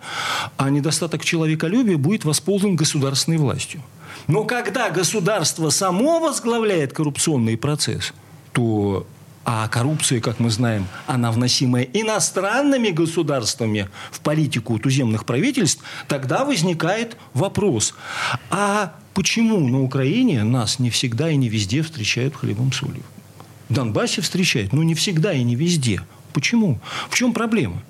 а 0.57 0.71
недостаток 0.71 1.25
человеколюбия 1.25 1.97
будет 1.97 2.25
восполнен 2.25 2.77
государственной 2.77 3.39
властью. 3.39 3.83
Но 4.27 4.45
когда 4.45 4.91
государство 4.91 5.71
само 5.71 6.21
возглавляет 6.21 6.93
коррупционный 6.93 7.57
процесс, 7.57 8.13
то 8.53 9.07
а 9.45 9.69
коррупция, 9.69 10.21
как 10.21 10.41
мы 10.41 10.51
знаем, 10.51 10.87
она 11.07 11.31
вносимая 11.31 11.85
иностранными 11.85 12.89
государствами 12.89 13.91
в 14.11 14.21
политику 14.21 14.79
туземных 14.79 15.27
правительств, 15.27 15.83
тогда 16.09 16.45
возникает 16.45 17.17
вопрос, 17.35 17.95
а 18.51 18.95
почему 19.13 19.69
на 19.69 19.83
Украине 19.83 20.45
нас 20.45 20.79
не 20.79 20.89
всегда 20.89 21.31
и 21.31 21.37
не 21.37 21.51
везде 21.51 21.83
встречают 21.83 22.35
хлебом 22.35 22.73
солью? 22.73 23.03
Донбассе 23.75 24.23
встречают, 24.23 24.73
но 24.73 24.83
не 24.83 24.95
всегда 24.95 25.33
и 25.33 25.43
не 25.43 25.57
везде. 25.57 26.00
Почему? 26.33 26.81
В 27.11 27.14
чем 27.14 27.33
проблема? 27.33 27.83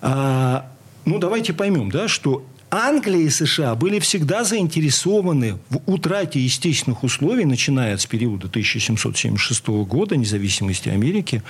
А, 0.00 0.70
ну, 1.04 1.18
давайте 1.18 1.52
поймем, 1.52 1.90
да, 1.90 2.08
что 2.08 2.44
Англия 2.70 3.20
и 3.20 3.30
США 3.30 3.76
были 3.76 4.00
всегда 4.00 4.42
заинтересованы 4.42 5.58
в 5.70 5.80
утрате 5.86 6.40
естественных 6.40 7.04
условий, 7.04 7.44
начиная 7.44 7.96
с 7.96 8.06
периода 8.06 8.48
1776 8.48 9.68
года, 9.68 10.16
независимости 10.16 10.88
Америки, 10.88 11.42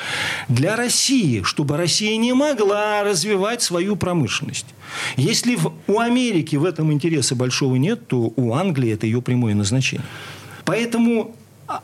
для 0.48 0.76
России, 0.76 1.42
чтобы 1.42 1.78
Россия 1.78 2.16
не 2.18 2.34
могла 2.34 3.02
развивать 3.02 3.62
свою 3.62 3.96
промышленность. 3.96 4.66
Если 5.16 5.56
в, 5.56 5.72
у 5.86 5.98
Америки 6.00 6.56
в 6.56 6.64
этом 6.64 6.92
интереса 6.92 7.34
большого 7.34 7.76
нет, 7.76 8.06
то 8.08 8.32
у 8.36 8.52
Англии 8.52 8.92
это 8.92 9.06
ее 9.06 9.22
прямое 9.22 9.54
назначение. 9.54 10.06
Поэтому 10.66 11.34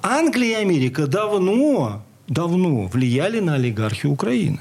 Англия 0.02 0.58
и 0.58 0.62
Америка 0.62 1.06
давно, 1.06 2.02
давно 2.28 2.86
влияли 2.86 3.40
на 3.40 3.54
олигархию 3.54 4.12
Украины. 4.12 4.60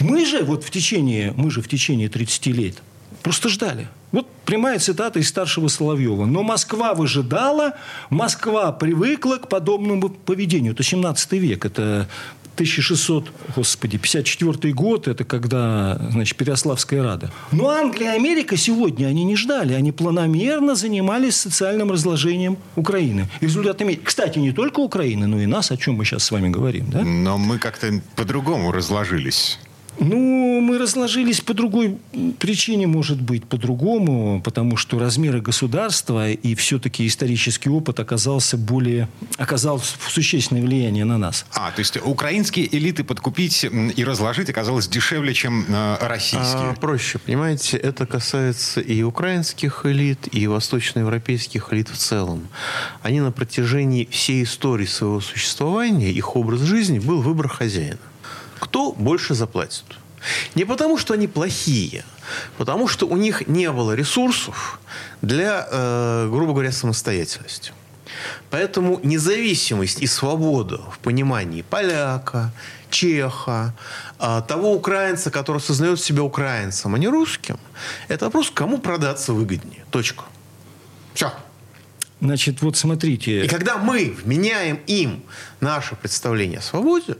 Мы 0.00 0.24
же 0.24 0.42
вот 0.42 0.64
в 0.64 0.70
течение, 0.70 1.32
мы 1.36 1.50
же 1.50 1.60
в 1.60 1.68
течение 1.68 2.08
30 2.08 2.46
лет 2.46 2.82
Просто 3.22 3.48
ждали. 3.48 3.88
Вот 4.12 4.26
прямая 4.44 4.78
цитата 4.78 5.18
из 5.18 5.28
старшего 5.28 5.68
Соловьева. 5.68 6.24
Но 6.24 6.42
Москва 6.42 6.94
выжидала, 6.94 7.74
Москва 8.10 8.72
привыкла 8.72 9.36
к 9.36 9.48
подобному 9.48 10.08
поведению. 10.08 10.72
Это 10.72 10.82
17 10.82 11.32
век, 11.32 11.64
это 11.64 12.08
1600, 12.58 13.30
господи, 13.56 13.98
54 13.98 14.74
год, 14.74 15.06
это 15.06 15.24
когда, 15.24 15.96
значит, 16.10 16.36
Переославская 16.36 17.02
Рада. 17.02 17.30
Но 17.52 17.68
Англия 17.68 18.14
и 18.14 18.16
Америка 18.16 18.56
сегодня, 18.56 19.06
они 19.06 19.24
не 19.24 19.36
ждали, 19.36 19.74
они 19.74 19.92
планомерно 19.92 20.74
занимались 20.74 21.36
социальным 21.36 21.92
разложением 21.92 22.58
Украины. 22.74 23.28
И 23.40 23.46
результатами, 23.46 23.94
кстати, 23.94 24.40
не 24.40 24.52
только 24.52 24.80
Украины, 24.80 25.28
но 25.28 25.40
и 25.40 25.46
нас, 25.46 25.70
о 25.70 25.76
чем 25.76 25.94
мы 25.94 26.04
сейчас 26.04 26.24
с 26.24 26.30
вами 26.32 26.48
говорим, 26.48 26.90
да? 26.90 27.02
Но 27.02 27.38
мы 27.38 27.58
как-то 27.58 28.00
по-другому 28.16 28.72
разложились. 28.72 29.58
Ну, 30.00 30.60
мы 30.60 30.78
разложились 30.78 31.40
по 31.40 31.54
другой 31.54 31.98
причине, 32.38 32.86
может 32.86 33.20
быть, 33.20 33.44
по-другому, 33.44 34.40
потому 34.44 34.76
что 34.76 34.98
размеры 34.98 35.40
государства 35.40 36.30
и 36.30 36.54
все-таки 36.54 37.06
исторический 37.06 37.68
опыт 37.68 38.00
оказался 38.00 38.56
более, 38.56 39.08
оказал 39.36 39.80
существенное 40.08 40.62
влияние 40.62 41.04
на 41.04 41.18
нас. 41.18 41.46
А, 41.54 41.70
то 41.70 41.80
есть 41.80 41.96
украинские 41.96 42.74
элиты 42.76 43.02
подкупить 43.04 43.64
и 43.64 44.04
разложить 44.04 44.50
оказалось 44.50 44.88
дешевле, 44.88 45.34
чем 45.34 45.64
э, 45.68 45.96
российские? 46.00 46.70
А, 46.70 46.74
проще, 46.74 47.18
понимаете, 47.18 47.76
это 47.76 48.06
касается 48.06 48.80
и 48.80 49.02
украинских 49.02 49.84
элит, 49.84 50.28
и 50.32 50.46
восточноевропейских 50.46 51.72
элит 51.72 51.88
в 51.88 51.96
целом. 51.96 52.48
Они 53.02 53.20
на 53.20 53.32
протяжении 53.32 54.08
всей 54.10 54.44
истории 54.44 54.86
своего 54.86 55.20
существования, 55.20 56.10
их 56.10 56.36
образ 56.36 56.60
жизни 56.60 56.98
был 56.98 57.20
выбор 57.20 57.48
хозяина 57.48 57.98
кто 58.58 58.92
больше 58.92 59.34
заплатит. 59.34 59.84
Не 60.54 60.64
потому, 60.64 60.98
что 60.98 61.14
они 61.14 61.28
плохие, 61.28 62.04
потому 62.56 62.88
что 62.88 63.06
у 63.06 63.16
них 63.16 63.46
не 63.48 63.70
было 63.70 63.92
ресурсов 63.92 64.80
для, 65.22 65.66
э, 65.70 66.28
грубо 66.30 66.52
говоря, 66.52 66.72
самостоятельности. 66.72 67.72
Поэтому 68.50 69.00
независимость 69.02 70.02
и 70.02 70.06
свобода 70.06 70.80
в 70.90 70.98
понимании 70.98 71.62
поляка, 71.62 72.52
чеха, 72.90 73.74
э, 74.18 74.42
того 74.48 74.72
украинца, 74.72 75.30
который 75.30 75.58
осознает 75.58 76.00
себя 76.00 76.22
украинцем, 76.22 76.94
а 76.94 76.98
не 76.98 77.08
русским, 77.08 77.58
это 78.08 78.24
вопрос, 78.24 78.50
кому 78.52 78.78
продаться 78.78 79.32
выгоднее. 79.32 79.84
Точка. 79.90 80.24
Все. 81.14 81.32
Значит, 82.20 82.62
вот 82.62 82.76
смотрите. 82.76 83.44
И 83.44 83.48
когда 83.48 83.76
мы 83.76 84.10
вменяем 84.10 84.80
им 84.86 85.22
наше 85.60 85.94
представление 85.94 86.58
о 86.58 86.62
свободе, 86.62 87.16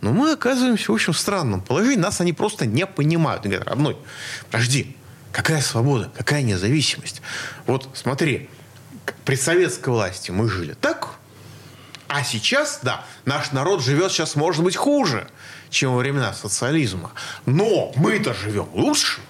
ну, 0.00 0.12
мы 0.12 0.32
оказываемся 0.32 0.92
в 0.92 0.94
общем 0.94 1.14
странном 1.14 1.60
положении. 1.60 1.96
Нас 1.96 2.20
они 2.20 2.32
просто 2.32 2.64
не 2.64 2.86
понимают. 2.86 3.44
Они 3.44 3.54
говорят, 3.54 3.68
родной, 3.68 3.96
подожди, 4.50 4.94
какая 5.32 5.60
свобода, 5.60 6.12
какая 6.16 6.42
независимость? 6.42 7.22
Вот 7.66 7.88
смотри, 7.94 8.48
при 9.24 9.34
советской 9.34 9.88
власти 9.88 10.30
мы 10.30 10.48
жили 10.48 10.74
так, 10.74 11.16
а 12.08 12.22
сейчас, 12.22 12.80
да, 12.82 13.04
наш 13.24 13.50
народ 13.50 13.82
живет 13.82 14.12
сейчас, 14.12 14.36
может 14.36 14.62
быть, 14.62 14.76
хуже, 14.76 15.28
чем 15.70 15.92
во 15.92 15.98
времена 15.98 16.32
социализма. 16.32 17.10
Но 17.46 17.92
мы-то 17.96 18.32
живем 18.32 18.68
лучше. 18.72 19.20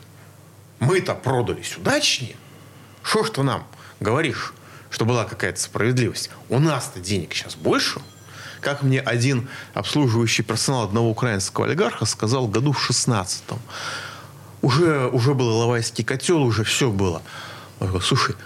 Мы-то 0.79 1.15
продались 1.15 1.75
удачнее. 1.79 2.37
Что 3.03 3.25
ж 3.25 3.31
ты 3.31 3.43
нам 3.43 3.67
говоришь? 3.99 4.53
Что 4.97 5.05
была 5.05 5.27
какая-то 5.27 5.61
справедливость. 5.61 6.31
У 6.49 6.59
нас-то 6.59 7.01
денег 7.01 7.35
сейчас 7.35 7.55
больше. 7.55 8.01
Как 8.63 8.83
мне 8.83 8.99
один 8.99 9.51
обслуживающий 9.75 10.43
персонал 10.43 10.85
одного 10.85 11.11
украинского 11.11 11.67
олигарха 11.67 12.07
сказал 12.07 12.49
году 12.49 12.73
в 12.73 12.91
16-м. 12.91 13.61
Уже, 14.63 15.09
уже 15.09 15.35
был 15.35 15.51
Иловайский 15.51 16.03
котел, 16.03 16.43
уже 16.43 16.65
все 16.65 16.91
было. 16.91 17.21
Он 17.79 17.89
говорит, 17.89 18.09
слушай, 18.09 18.37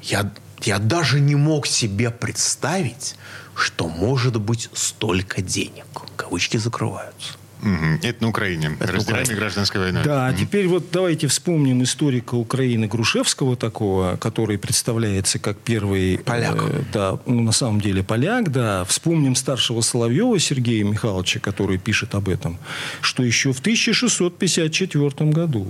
я, 0.00 0.32
я 0.62 0.78
даже 0.78 1.20
не 1.20 1.34
мог 1.34 1.66
себе 1.66 2.10
представить, 2.10 3.16
что 3.54 3.86
может 3.86 4.40
быть 4.40 4.70
столько 4.72 5.42
денег. 5.42 5.84
Кавычки 6.16 6.56
закрываются. 6.56 7.34
Угу. 7.62 8.00
Это 8.02 8.22
на 8.22 8.28
Украине. 8.28 8.76
Это 8.80 8.92
Раздираемая 8.92 9.36
гражданская 9.36 9.82
война. 9.82 10.02
Да, 10.02 10.28
угу. 10.28 10.38
теперь 10.38 10.66
вот 10.66 10.86
давайте 10.90 11.28
вспомним 11.28 11.82
историка 11.84 12.34
Украины 12.34 12.88
Грушевского 12.88 13.56
такого, 13.56 14.16
который 14.16 14.58
представляется 14.58 15.38
как 15.38 15.58
первый... 15.58 16.18
Поляк. 16.18 16.56
Э, 16.56 16.82
да, 16.92 17.18
ну, 17.24 17.42
на 17.42 17.52
самом 17.52 17.80
деле 17.80 18.02
поляк, 18.02 18.50
да. 18.50 18.84
Вспомним 18.84 19.36
старшего 19.36 19.80
Соловьева 19.80 20.38
Сергея 20.40 20.84
Михайловича, 20.84 21.38
который 21.38 21.78
пишет 21.78 22.16
об 22.16 22.28
этом, 22.28 22.58
что 23.00 23.22
еще 23.22 23.52
в 23.52 23.60
1654 23.60 25.30
году, 25.30 25.68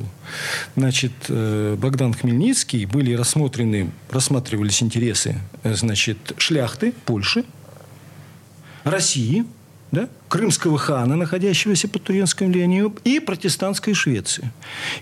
значит, 0.76 1.12
э, 1.28 1.76
Богдан 1.78 2.14
Хмельницкий 2.14 2.87
были 2.87 3.12
рассмотрены, 3.12 3.90
рассматривались 4.11 4.82
интересы, 4.82 5.38
э, 5.62 5.75
значит, 5.75 6.32
шляхты 6.38 6.94
Польши, 7.04 7.44
России– 8.84 9.44
да, 9.92 10.08
крымского 10.28 10.78
хана, 10.78 11.16
находящегося 11.16 11.87
под 11.87 12.02
турецким 12.02 12.50
влиянием, 12.50 12.94
и 13.04 13.20
протестантской 13.20 13.94
Швеции. 13.94 14.50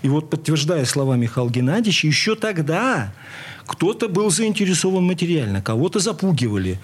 И 0.01 0.09
вот, 0.09 0.29
подтверждая 0.29 0.85
слова 0.85 1.15
Михаила 1.15 1.49
Геннадьевича, 1.49 2.07
еще 2.07 2.35
тогда 2.35 3.13
кто-то 3.65 4.09
был 4.09 4.29
заинтересован 4.29 5.03
материально, 5.03 5.61
кого-то 5.61 5.99
запугивали. 5.99 6.79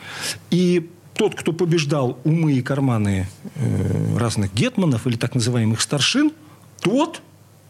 И 0.50 0.90
тот, 1.14 1.36
кто 1.36 1.52
побеждал 1.52 2.18
умы 2.24 2.54
и 2.54 2.62
карманы 2.62 3.28
э, 3.56 4.18
разных 4.18 4.54
гетманов 4.54 5.06
или 5.06 5.18
так 5.18 5.36
называемых 5.36 5.82
старшин, 5.82 6.32
тот 6.80 7.22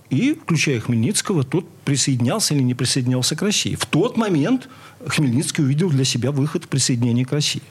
и, 0.10 0.34
включая 0.34 0.80
Хмельницкого, 0.80 1.44
тот 1.44 1.68
присоединялся 1.84 2.54
или 2.54 2.62
не 2.62 2.74
присоединялся 2.74 3.36
к 3.36 3.42
России. 3.42 3.76
В 3.76 3.86
тот 3.86 4.16
момент 4.16 4.70
Хмельницкий 5.06 5.64
увидел 5.64 5.90
для 5.90 6.06
себя 6.06 6.32
выход 6.32 6.66
в 6.66 6.68
присоединение 6.68 7.26
к 7.26 7.32
России. 7.32 7.62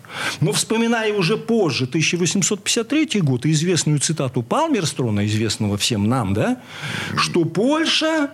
Но 0.40 0.52
вспоминая 0.52 1.12
уже 1.14 1.36
позже, 1.36 1.84
1853 1.84 3.20
год, 3.22 3.46
и 3.46 3.52
известную 3.52 3.98
цитату 4.00 4.42
Палмерстрона, 4.42 5.26
известного 5.26 5.76
всем 5.78 6.08
нам, 6.08 6.34
да, 6.34 6.60
что 7.16 7.44
Польша 7.44 8.30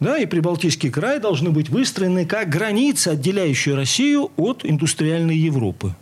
да, 0.00 0.16
и 0.16 0.24
Прибалтийский 0.24 0.90
край 0.90 1.20
должны 1.20 1.50
быть 1.50 1.68
выстроены 1.68 2.24
как 2.24 2.48
граница, 2.48 3.10
отделяющая 3.10 3.76
Россию 3.76 4.32
от 4.38 4.64
индустриальной 4.64 5.36
Европы. 5.36 5.94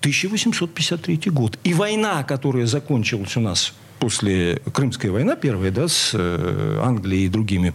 1853 0.00 1.30
год. 1.30 1.58
И 1.64 1.72
война, 1.72 2.22
которая 2.22 2.66
закончилась 2.66 3.36
у 3.36 3.40
нас 3.40 3.74
после 4.00 4.60
Крымская 4.72 5.12
война 5.12 5.36
первая, 5.36 5.70
да, 5.70 5.86
с 5.86 6.10
э, 6.14 6.80
Англией 6.82 7.26
и 7.26 7.28
другими 7.28 7.74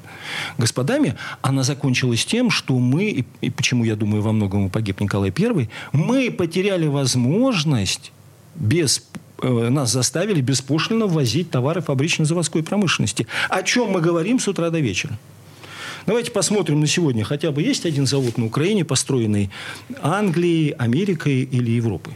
господами, 0.57 1.15
она 1.41 1.63
закончилась 1.63 2.25
тем, 2.25 2.49
что 2.49 2.77
мы, 2.77 3.25
и, 3.41 3.49
почему, 3.49 3.85
я 3.85 3.95
думаю, 3.95 4.21
во 4.21 4.33
многом 4.33 4.69
погиб 4.69 4.99
Николай 4.99 5.31
I, 5.37 5.69
мы 5.93 6.31
потеряли 6.31 6.87
возможность 6.87 8.11
без 8.55 9.07
э, 9.41 9.69
нас 9.69 9.91
заставили 9.91 10.41
беспошлино 10.41 11.05
ввозить 11.05 11.51
товары 11.51 11.81
фабрично-заводской 11.81 12.63
промышленности. 12.63 13.27
О 13.49 13.61
чем 13.63 13.91
мы 13.91 14.01
говорим 14.01 14.39
с 14.39 14.47
утра 14.47 14.69
до 14.69 14.79
вечера? 14.79 15.17
Давайте 16.05 16.31
посмотрим 16.31 16.79
на 16.81 16.87
сегодня. 16.87 17.23
Хотя 17.23 17.51
бы 17.51 17.61
есть 17.61 17.85
один 17.85 18.05
завод 18.05 18.37
на 18.37 18.45
Украине, 18.45 18.85
построенный 18.85 19.49
Англией, 20.01 20.71
Америкой 20.71 21.41
или 21.41 21.71
Европой? 21.71 22.13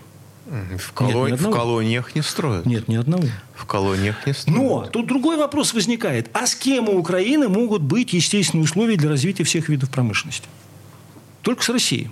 В, 0.50 0.94
колон... 0.94 1.30
Нет, 1.30 1.40
в 1.40 1.52
колониях 1.52 2.16
не 2.16 2.22
строят. 2.24 2.66
Нет, 2.66 2.88
ни 2.88 2.96
одного. 2.96 3.24
В 3.54 3.66
колониях 3.66 4.26
не 4.26 4.34
строят. 4.34 4.60
Но 4.60 4.86
тут 4.88 5.06
другой 5.06 5.38
вопрос 5.38 5.74
возникает. 5.74 6.30
А 6.34 6.48
с 6.48 6.56
кем 6.56 6.90
у 6.90 6.98
Украины 6.98 7.48
могут 7.48 7.84
быть 7.84 8.14
естественные 8.14 8.64
условия 8.64 8.96
для 8.96 9.10
развития 9.10 9.44
всех 9.44 9.70
видов 9.70 9.92
промышленности? 9.92 10.48
Только 11.44 11.64
с 11.64 11.70
Россией. 11.70 12.10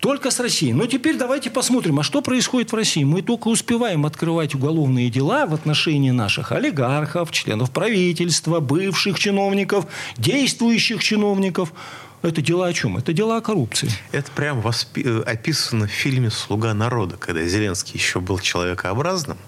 Только 0.00 0.30
с 0.30 0.40
Россией. 0.40 0.72
Но 0.72 0.86
теперь 0.86 1.16
давайте 1.16 1.50
посмотрим, 1.50 2.00
а 2.00 2.02
что 2.02 2.20
происходит 2.20 2.72
в 2.72 2.74
России. 2.74 3.04
Мы 3.04 3.22
только 3.22 3.48
успеваем 3.48 4.04
открывать 4.04 4.54
уголовные 4.54 5.08
дела 5.08 5.46
в 5.46 5.54
отношении 5.54 6.10
наших 6.10 6.50
олигархов, 6.50 7.30
членов 7.30 7.70
правительства, 7.70 8.60
бывших 8.60 9.18
чиновников, 9.18 9.86
действующих 10.16 11.02
чиновников– 11.02 11.72
это 12.22 12.42
дела 12.42 12.66
о 12.66 12.72
чем? 12.72 12.96
Это 12.96 13.12
дела 13.12 13.36
о 13.36 13.40
коррупции. 13.40 13.90
Это 14.12 14.30
прям 14.32 14.60
воспи- 14.60 15.04
э, 15.04 15.22
описано 15.22 15.86
в 15.86 15.90
фильме 15.90 16.30
«Слуга 16.30 16.74
народа», 16.74 17.16
когда 17.16 17.44
Зеленский 17.44 17.94
еще 17.94 18.20
был 18.20 18.38
человекообразным, 18.38 19.38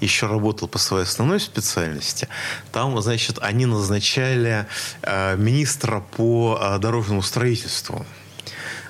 еще 0.00 0.26
работал 0.26 0.68
по 0.68 0.78
своей 0.78 1.04
основной 1.04 1.40
специальности. 1.40 2.28
Там, 2.70 3.00
значит, 3.00 3.38
они 3.40 3.66
назначали 3.66 4.66
э, 5.02 5.36
министра 5.36 6.00
по 6.00 6.58
э, 6.60 6.78
дорожному 6.78 7.22
строительству 7.22 8.06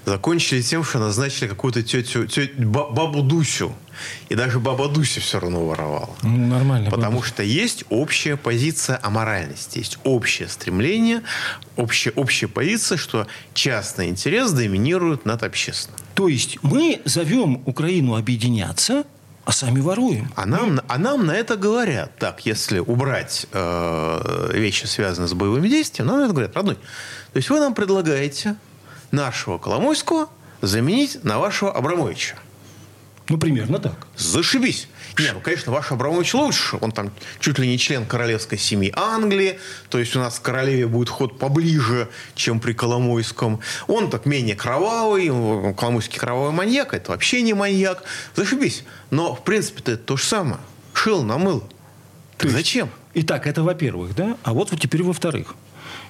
закончили 0.05 0.63
тем, 0.63 0.85
что 0.85 0.99
назначили 0.99 1.49
какую-то 1.49 1.83
тетю, 1.83 2.27
тетю 2.27 2.69
бабу 2.69 3.23
Дусю. 3.23 3.75
И 4.29 4.35
даже 4.35 4.59
баба 4.59 4.89
Дуся 4.89 5.21
все 5.21 5.41
равно 5.41 5.67
воровала. 5.67 6.11
Ну, 6.23 6.47
нормально. 6.47 6.91
Потому 6.91 7.17
баба. 7.19 7.27
что 7.27 7.43
есть 7.43 7.85
общая 7.91 8.37
позиция 8.37 8.99
о 9.03 9.11
моральности. 9.11 9.79
Есть 9.79 9.99
общее 10.05 10.49
стремление, 10.49 11.23
общая, 11.77 12.13
общая 12.13 12.49
позиция, 12.49 12.99
что 12.99 13.27
частный 13.55 14.09
интерес 14.09 14.53
доминирует 14.53 15.25
над 15.25 15.43
общественным. 15.43 15.99
То 16.15 16.29
есть 16.29 16.59
мы 16.63 17.01
зовем 17.05 17.63
Украину 17.67 18.17
объединяться, 18.17 19.05
а 19.45 19.53
сами 19.53 19.81
воруем. 19.81 20.33
А 20.37 20.47
нам, 20.47 20.81
а 20.87 20.99
нам 20.99 21.27
на 21.27 21.33
это 21.33 21.57
говорят. 21.57 22.17
Так, 22.19 22.47
если 22.47 22.79
убрать 22.79 23.47
э, 23.53 24.51
вещи, 24.55 24.87
связанные 24.87 25.29
с 25.29 25.35
боевыми 25.35 25.69
действиями, 25.69 26.09
нам 26.09 26.21
на 26.21 26.25
это 26.25 26.33
говорят, 26.33 26.55
родной. 26.55 26.77
То 26.77 27.37
есть 27.37 27.51
вы 27.51 27.59
нам 27.59 27.75
предлагаете 27.75 28.55
нашего 29.11 29.59
Коломойского 29.59 30.29
заменить 30.61 31.25
на 31.25 31.39
вашего 31.39 31.73
Абрамовича. 31.73 32.37
Ну, 33.33 33.39
примерно 33.39 33.79
так. 33.79 34.07
Зашибись. 34.19 34.89
Не, 35.19 35.33
ну, 35.33 35.41
конечно, 35.41 35.73
ваш 35.73 35.91
Абрамович 35.91 36.35
лучше. 36.35 36.77
Он 36.83 36.93
там 36.93 37.11
чуть 37.41 37.59
ли 37.59 37.67
не 37.67 37.79
член 37.79 38.05
королевской 38.05 38.59
семьи 38.59 38.93
Англии. 38.95 39.59
То 39.89 39.99
есть 39.99 40.15
у 40.15 40.19
нас 40.19 40.35
в 40.35 40.43
королеве 40.43 40.87
будет 40.87 41.09
ход 41.09 41.39
поближе, 41.39 42.11
чем 42.35 42.61
при 42.61 42.75
Коломойском. 42.75 43.61
Он 43.87 44.11
так 44.11 44.27
менее 44.27 44.55
кровавый. 44.55 45.29
Коломойский 45.73 46.19
кровавый 46.19 46.53
маньяк. 46.53 46.93
Это 46.93 47.13
вообще 47.13 47.41
не 47.41 47.55
маньяк. 47.55 48.03
Зашибись. 48.37 48.85
Но, 49.09 49.35
в 49.35 49.43
принципе-то 49.45 49.93
это 49.93 50.03
то 50.03 50.19
же 50.19 50.25
самое. 50.25 50.61
Шил, 50.93 51.23
намыл. 51.23 51.65
Есть- 52.43 52.55
зачем? 52.55 52.91
Итак, 53.15 53.47
это 53.47 53.63
во-первых, 53.63 54.15
да? 54.15 54.37
А 54.43 54.53
вот, 54.53 54.73
вот 54.73 54.81
теперь 54.81 55.03
во-вторых. 55.03 55.55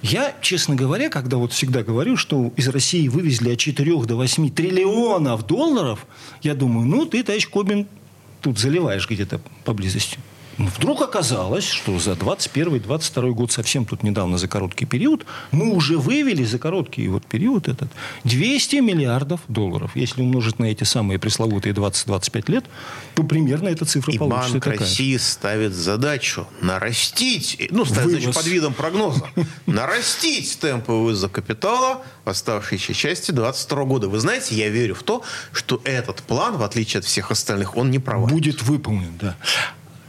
Я, 0.02 0.34
честно 0.40 0.74
говоря, 0.74 1.08
когда 1.08 1.36
вот 1.36 1.52
всегда 1.52 1.84
говорю, 1.84 2.16
что 2.16 2.52
из 2.56 2.68
России 2.68 3.06
вывезли 3.06 3.52
от 3.52 3.58
4 3.58 4.04
до 4.04 4.16
8 4.16 4.50
триллионов 4.50 5.46
долларов, 5.46 6.06
я 6.42 6.54
думаю, 6.54 6.86
ну, 6.86 7.06
ты, 7.06 7.22
товарищ 7.22 7.48
Кобин, 7.48 7.86
тут 8.40 8.58
заливаешь 8.58 9.08
где-то 9.08 9.40
поблизости. 9.64 10.18
Вдруг 10.58 11.02
оказалось, 11.02 11.66
что 11.66 11.98
за 11.98 12.12
21-22 12.12 13.30
год, 13.30 13.52
совсем 13.52 13.84
тут 13.84 14.02
недавно, 14.02 14.38
за 14.38 14.48
короткий 14.48 14.84
период, 14.84 15.24
мы 15.50 15.72
уже 15.72 15.96
вывели 15.98 16.44
за 16.44 16.58
короткий 16.58 17.08
вот 17.08 17.24
период 17.24 17.68
этот 17.68 17.90
200 18.24 18.76
миллиардов 18.76 19.40
долларов. 19.48 19.92
Если 19.94 20.22
умножить 20.22 20.58
на 20.58 20.66
эти 20.66 20.84
самые 20.84 21.18
пресловутые 21.18 21.74
20-25 21.74 22.50
лет, 22.50 22.64
то 23.14 23.22
примерно 23.22 23.68
эта 23.68 23.84
цифра 23.84 24.12
И 24.12 24.18
получится 24.18 24.52
Банк 24.52 24.64
такая. 24.64 24.78
России 24.80 25.16
ставит 25.16 25.74
задачу 25.74 26.46
нарастить, 26.60 27.68
ну, 27.70 27.84
ставит 27.84 28.20
задачу 28.20 28.32
под 28.32 28.46
видом 28.46 28.74
прогноза, 28.74 29.26
нарастить 29.66 30.58
темпы 30.60 30.92
вывоза 30.92 31.28
капитала 31.28 32.02
в 32.24 32.28
оставшейся 32.28 32.94
части 32.94 33.30
2022 33.30 33.84
года. 33.84 34.08
Вы 34.08 34.18
знаете, 34.18 34.54
я 34.54 34.68
верю 34.68 34.94
в 34.94 35.02
то, 35.02 35.22
что 35.52 35.80
этот 35.84 36.22
план, 36.22 36.56
в 36.56 36.62
отличие 36.62 36.98
от 36.98 37.04
всех 37.04 37.30
остальных, 37.30 37.76
он 37.76 37.90
не 37.90 37.98
провалится. 37.98 38.34
Будет 38.34 38.62
выполнен, 38.62 39.12
да. 39.20 39.36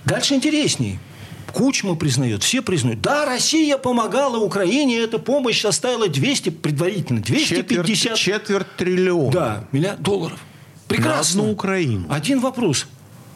Дальше 0.05 0.35
интересней. 0.35 0.99
Кучма 1.51 1.95
признает, 1.95 2.41
все 2.41 2.61
признают. 2.61 3.01
Да, 3.01 3.25
Россия 3.25 3.77
помогала 3.77 4.37
Украине, 4.37 4.97
эта 4.97 5.19
помощь 5.19 5.61
составила 5.61 6.07
200, 6.07 6.49
предварительно, 6.49 7.21
250 7.21 8.15
Четверть, 8.15 8.17
четверть 8.19 8.75
триллиона. 8.75 9.31
да, 9.31 9.67
миллиард 9.71 10.01
долларов. 10.01 10.39
Прекрасно. 10.87 11.43
На 11.43 11.51
Украину. 11.51 12.07
Один 12.09 12.39
вопрос. 12.39 12.87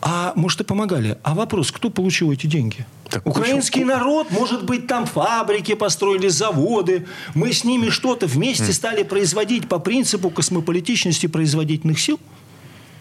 А 0.01 0.33
может 0.35 0.61
и 0.61 0.63
помогали. 0.63 1.17
А 1.23 1.33
вопрос, 1.35 1.71
кто 1.71 1.89
получил 1.89 2.31
эти 2.31 2.47
деньги? 2.47 2.85
Так 3.09 3.25
Украинский 3.25 3.81
куча- 3.83 3.95
народ, 3.97 4.31
может 4.31 4.65
быть, 4.65 4.87
там 4.87 5.05
фабрики 5.05 5.75
построили, 5.75 6.27
заводы. 6.27 7.05
Мы 7.35 7.53
с 7.53 7.63
ними 7.63 7.89
что-то 7.89 8.25
вместе 8.27 8.73
стали 8.73 9.03
производить 9.03 9.67
по 9.67 9.79
принципу 9.79 10.29
космополитичности 10.29 11.27
производительных 11.27 11.99
сил? 11.99 12.19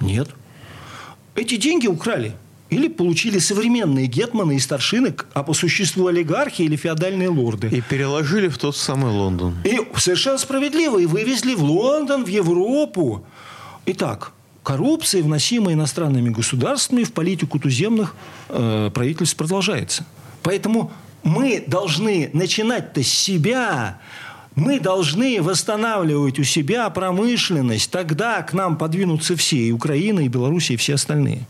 Нет. 0.01 0.29
Эти 1.35 1.57
деньги 1.57 1.87
украли. 1.87 2.33
Или 2.69 2.89
получили 2.89 3.39
современные 3.39 4.07
гетманы 4.07 4.57
и 4.57 4.59
старшины, 4.59 5.15
а 5.35 5.43
по 5.45 5.55
существу 5.55 6.09
олигархи 6.09 6.63
или 6.63 6.75
феодальные 6.75 7.29
лорды. 7.29 7.69
И 7.69 7.81
переложили 7.81 8.49
в 8.49 8.59
тот 8.59 8.77
самый 8.77 9.13
Лондон. 9.13 9.55
И 9.65 9.79
совершенно 9.97 10.39
справедливо. 10.39 10.99
И 10.99 11.07
вывезли 11.07 11.55
в 11.55 11.63
Лондон, 11.63 12.25
в 12.25 12.29
Европу. 12.29 13.25
Итак, 13.87 14.33
коррупция, 14.65 15.23
вносимая 15.23 15.75
иностранными 15.75 16.31
государствами 16.31 17.05
в 17.05 17.13
политику 17.13 17.61
туземных 17.61 18.17
э, 18.49 18.91
правительств 18.93 19.37
продолжается. 19.37 20.05
Поэтому 20.43 20.91
мы 21.23 21.63
должны 21.65 22.31
начинать-то 22.33 23.03
с 23.03 23.09
себя. 23.09 24.01
Мы 24.57 24.81
должны 24.81 25.41
восстанавливать 25.41 26.41
у 26.41 26.45
себя 26.45 26.91
промышленность. 26.91 27.93
Тогда 27.93 28.43
к 28.43 28.53
нам 28.55 28.77
подвинутся 28.77 29.37
все. 29.37 29.69
И 29.69 29.73
Украина, 29.73 30.21
и 30.21 30.29
Белоруссия, 30.29 30.75
и 30.75 30.77
все 30.77 30.95
остальные. 30.95 31.47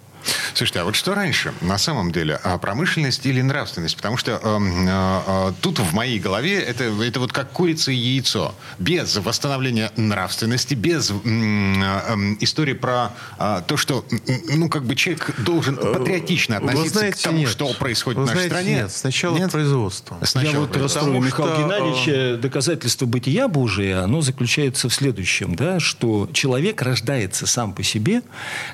Слушайте, 0.55 0.81
а 0.81 0.85
вот 0.85 0.97
что 0.97 1.15
раньше, 1.15 1.53
на 1.61 1.79
самом 1.79 2.13
деле, 2.13 2.39
а 2.43 2.59
промышленность 2.59 3.27
или 3.27 3.41
нравственность? 3.43 3.97
Потому 3.97 4.17
что 4.17 4.41
эм, 4.43 4.89
э, 4.89 5.23
э, 5.27 5.53
тут 5.61 5.79
в 5.79 5.95
моей 5.95 6.19
голове 6.19 6.61
это, 6.61 6.85
это 6.85 7.21
вот 7.21 7.33
как 7.33 7.53
курица 7.53 7.93
и 7.93 7.97
яйцо. 7.97 8.55
Без 8.79 9.17
восстановления 9.17 9.91
нравственности, 9.97 10.75
без 10.75 11.11
э, 11.11 11.15
эм, 11.15 12.37
истории 12.41 12.75
про 12.75 13.13
э, 13.39 13.63
то, 13.67 13.77
что, 13.77 14.05
ну, 14.49 14.69
как 14.69 14.85
бы 14.85 14.95
человек 14.97 15.35
должен 15.39 15.77
патриотично 15.77 16.59
относиться 16.59 16.99
знаете, 16.99 17.19
к 17.19 17.23
тому, 17.23 17.39
нет. 17.39 17.49
что 17.51 17.73
происходит 17.75 18.19
Вы 18.19 18.25
в 18.25 18.27
нашей 18.27 18.49
знаете, 18.49 18.55
стране. 18.55 18.75
Нет, 18.83 18.93
сначала 18.93 19.37
Нет? 19.37 19.51
производство. 19.51 20.19
Сначала 20.23 20.53
Я 20.53 20.61
вот 20.61 20.77
расстрою 20.77 21.21
Михаила 21.21 21.55
что, 21.55 21.63
Геннадьевича. 21.63 22.41
Доказательство 22.41 23.07
бытия 23.07 23.49
Божия, 23.49 24.03
оно 24.03 24.21
заключается 24.21 24.89
в 24.89 24.95
следующем, 24.95 25.55
да, 25.55 25.81
что 25.81 26.29
человек 26.33 26.83
рождается 26.83 27.47
сам 27.47 27.73
по 27.73 27.83
себе 27.83 28.23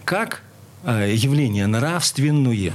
как 0.05 0.37
э, 0.37 0.52
явление 0.85 1.66
нравственное. 1.66 2.73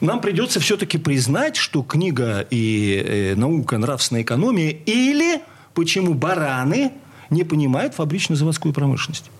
Нам 0.00 0.20
придется 0.20 0.60
все-таки 0.60 0.98
признать, 0.98 1.56
что 1.56 1.82
книга 1.82 2.46
и 2.50 3.02
э, 3.04 3.34
наука 3.34 3.78
нравственная 3.78 4.22
экономия 4.22 4.70
или 4.70 5.42
почему 5.74 6.14
бараны 6.14 6.92
не 7.28 7.44
понимают 7.44 7.94
фабрично-заводскую 7.94 8.72
промышленность. 8.72 9.30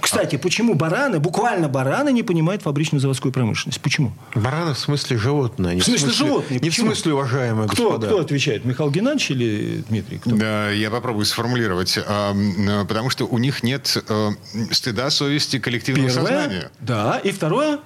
Кстати, 0.00 0.36
почему 0.36 0.74
бараны, 0.74 1.18
буквально 1.18 1.68
бараны, 1.68 2.12
не 2.12 2.22
понимают 2.22 2.62
фабрично-заводскую 2.62 3.32
промышленность? 3.32 3.80
Почему? 3.80 4.12
Бараны 4.34 4.74
в 4.74 4.78
смысле 4.78 5.16
животные. 5.18 5.72
а 5.72 5.74
не 5.74 5.80
В 5.80 5.84
смысле 5.84 6.10
животные? 6.12 6.60
Не 6.60 6.68
в 6.68 6.72
Почему? 6.72 6.86
смысле 6.88 7.14
уважаемые 7.14 7.68
Кто, 7.68 7.84
господа. 7.84 8.06
кто 8.06 8.20
отвечает? 8.20 8.64
Михаил 8.64 8.90
Геннадьевич 8.90 9.30
или 9.30 9.84
Дмитрий? 9.88 10.18
Кто? 10.18 10.36
Да, 10.36 10.70
я 10.70 10.90
попробую 10.90 11.24
сформулировать. 11.24 11.98
Э, 11.98 12.84
Потому 12.86 13.10
что 13.10 13.24
у 13.26 13.38
них 13.38 13.62
нет 13.62 13.96
э, 14.08 14.30
стыда, 14.70 15.10
совести, 15.10 15.58
коллективного 15.58 16.08
сознания. 16.10 16.70
Да. 16.80 17.18
И 17.24 17.30
второе. 17.32 17.78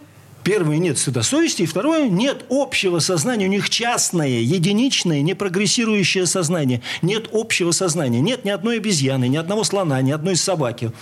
Первое, 0.45 0.79
нет 0.79 0.99
стыда 0.99 1.23
совести. 1.23 1.62
И 1.62 1.67
второе, 1.67 2.09
нет 2.09 2.45
общего 2.49 3.01
сознания. 3.01 3.47
У 3.47 3.51
них 3.51 3.69
частное, 3.69 4.29
единичное, 4.41 5.21
непрогрессирующее 5.21 6.27
сознание. 6.27 6.81
Нет 7.03 7.29
общего 7.33 7.71
сознания. 7.73 8.21
Нет 8.21 8.45
ни 8.45 8.51
одной 8.51 8.77
обезьяны, 8.79 9.29
ни 9.29 9.37
одного 9.37 9.64
слона, 9.64 10.01
ни 10.01 10.11
одной 10.12 10.37
собаки, 10.37 10.93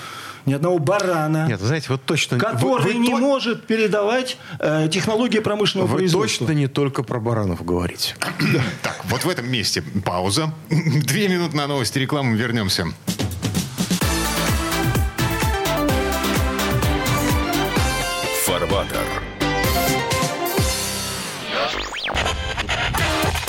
ни 0.46 0.52
одного 0.54 0.78
барана. 0.78 1.46
Нет, 1.48 1.60
знаете, 1.60 1.86
вот 1.90 2.04
точно... 2.04 2.38
Который 2.38 2.84
вы- 2.84 2.92
вы 2.92 2.94
не 2.94 3.10
то- 3.10 3.18
может 3.18 3.66
передавать 3.66 4.38
э, 4.58 4.88
технологии 4.90 5.40
промышленного 5.40 5.88
Вы 5.88 5.98
производства. 5.98 6.46
точно 6.46 6.58
не 6.58 6.68
только 6.68 7.02
про 7.02 7.18
баранов 7.20 7.64
говорите. 7.64 8.14
Так, 8.82 9.04
вот 9.04 9.24
в 9.24 9.28
этом 9.28 9.50
месте 9.50 9.82
пауза. 10.04 10.52
Две 10.70 11.28
минуты 11.28 11.56
на 11.56 11.66
новости 11.66 11.98
рекламы, 11.98 12.36
вернемся. 12.36 12.86
Фарватер. 18.44 19.22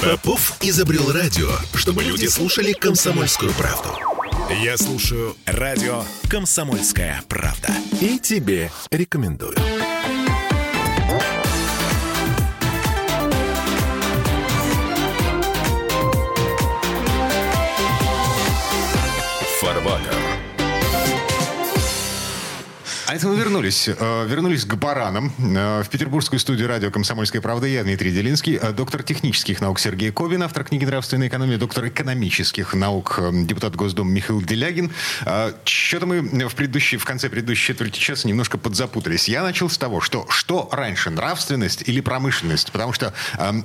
Попов 0.02 0.54
изобрел 0.62 1.12
радио, 1.12 1.50
чтобы 1.74 2.04
люди 2.04 2.28
слушали 2.28 2.72
комсомольскую 2.74 3.52
правду. 3.54 3.90
Я 4.50 4.78
слушаю 4.78 5.36
радио 5.46 6.04
«Комсомольская 6.30 7.22
правда». 7.28 7.68
И 8.00 8.18
тебе 8.18 8.72
рекомендую. 8.92 9.56
Это 23.18 23.28
мы 23.28 23.36
вернулись. 23.36 23.90
э, 23.90 24.28
Вернулись 24.28 24.64
к 24.66 24.76
баранам. 24.76 25.34
Э, 25.40 25.82
В 25.84 25.90
петербургскую 25.90 26.40
студию 26.40 26.68
радио 26.68 26.92
«Комсомольская 26.92 27.42
правда» 27.42 27.66
я, 27.66 27.84
Дмитрий 27.84 28.12
Делинский, 28.12 28.60
э, 28.62 28.72
доктор 28.74 29.02
технических 29.02 29.60
наук 29.60 29.80
Сергей 29.80 30.12
Ковин, 30.12 30.44
автор 30.44 30.64
книги 30.64 30.86
«Нравственная 30.86 31.28
экономия», 31.28 31.58
доктор 31.58 31.88
экономических 31.88 32.76
наук, 32.76 33.20
депутат 33.46 33.76
Госдумы 33.76 34.12
Михаил 34.12 34.42
Делягин. 34.42 34.92
Что-то 35.64 36.06
мы 36.06 36.22
в, 36.48 36.54
предыдущей, 36.56 36.98
в 36.98 37.06
конце 37.06 37.30
предыдущей 37.30 37.68
четверти 37.74 37.98
часа 38.00 38.28
немножко 38.28 38.60
подзапутались. 38.60 39.28
Я 39.28 39.42
начал 39.42 39.68
с 39.70 39.78
того, 39.80 40.00
что 40.00 40.28
что 40.30 40.70
раньше, 40.72 41.10
нравственность 41.10 41.84
или 41.88 42.02
промышленность? 42.02 42.72
Потому 42.72 42.94
что 42.94 43.14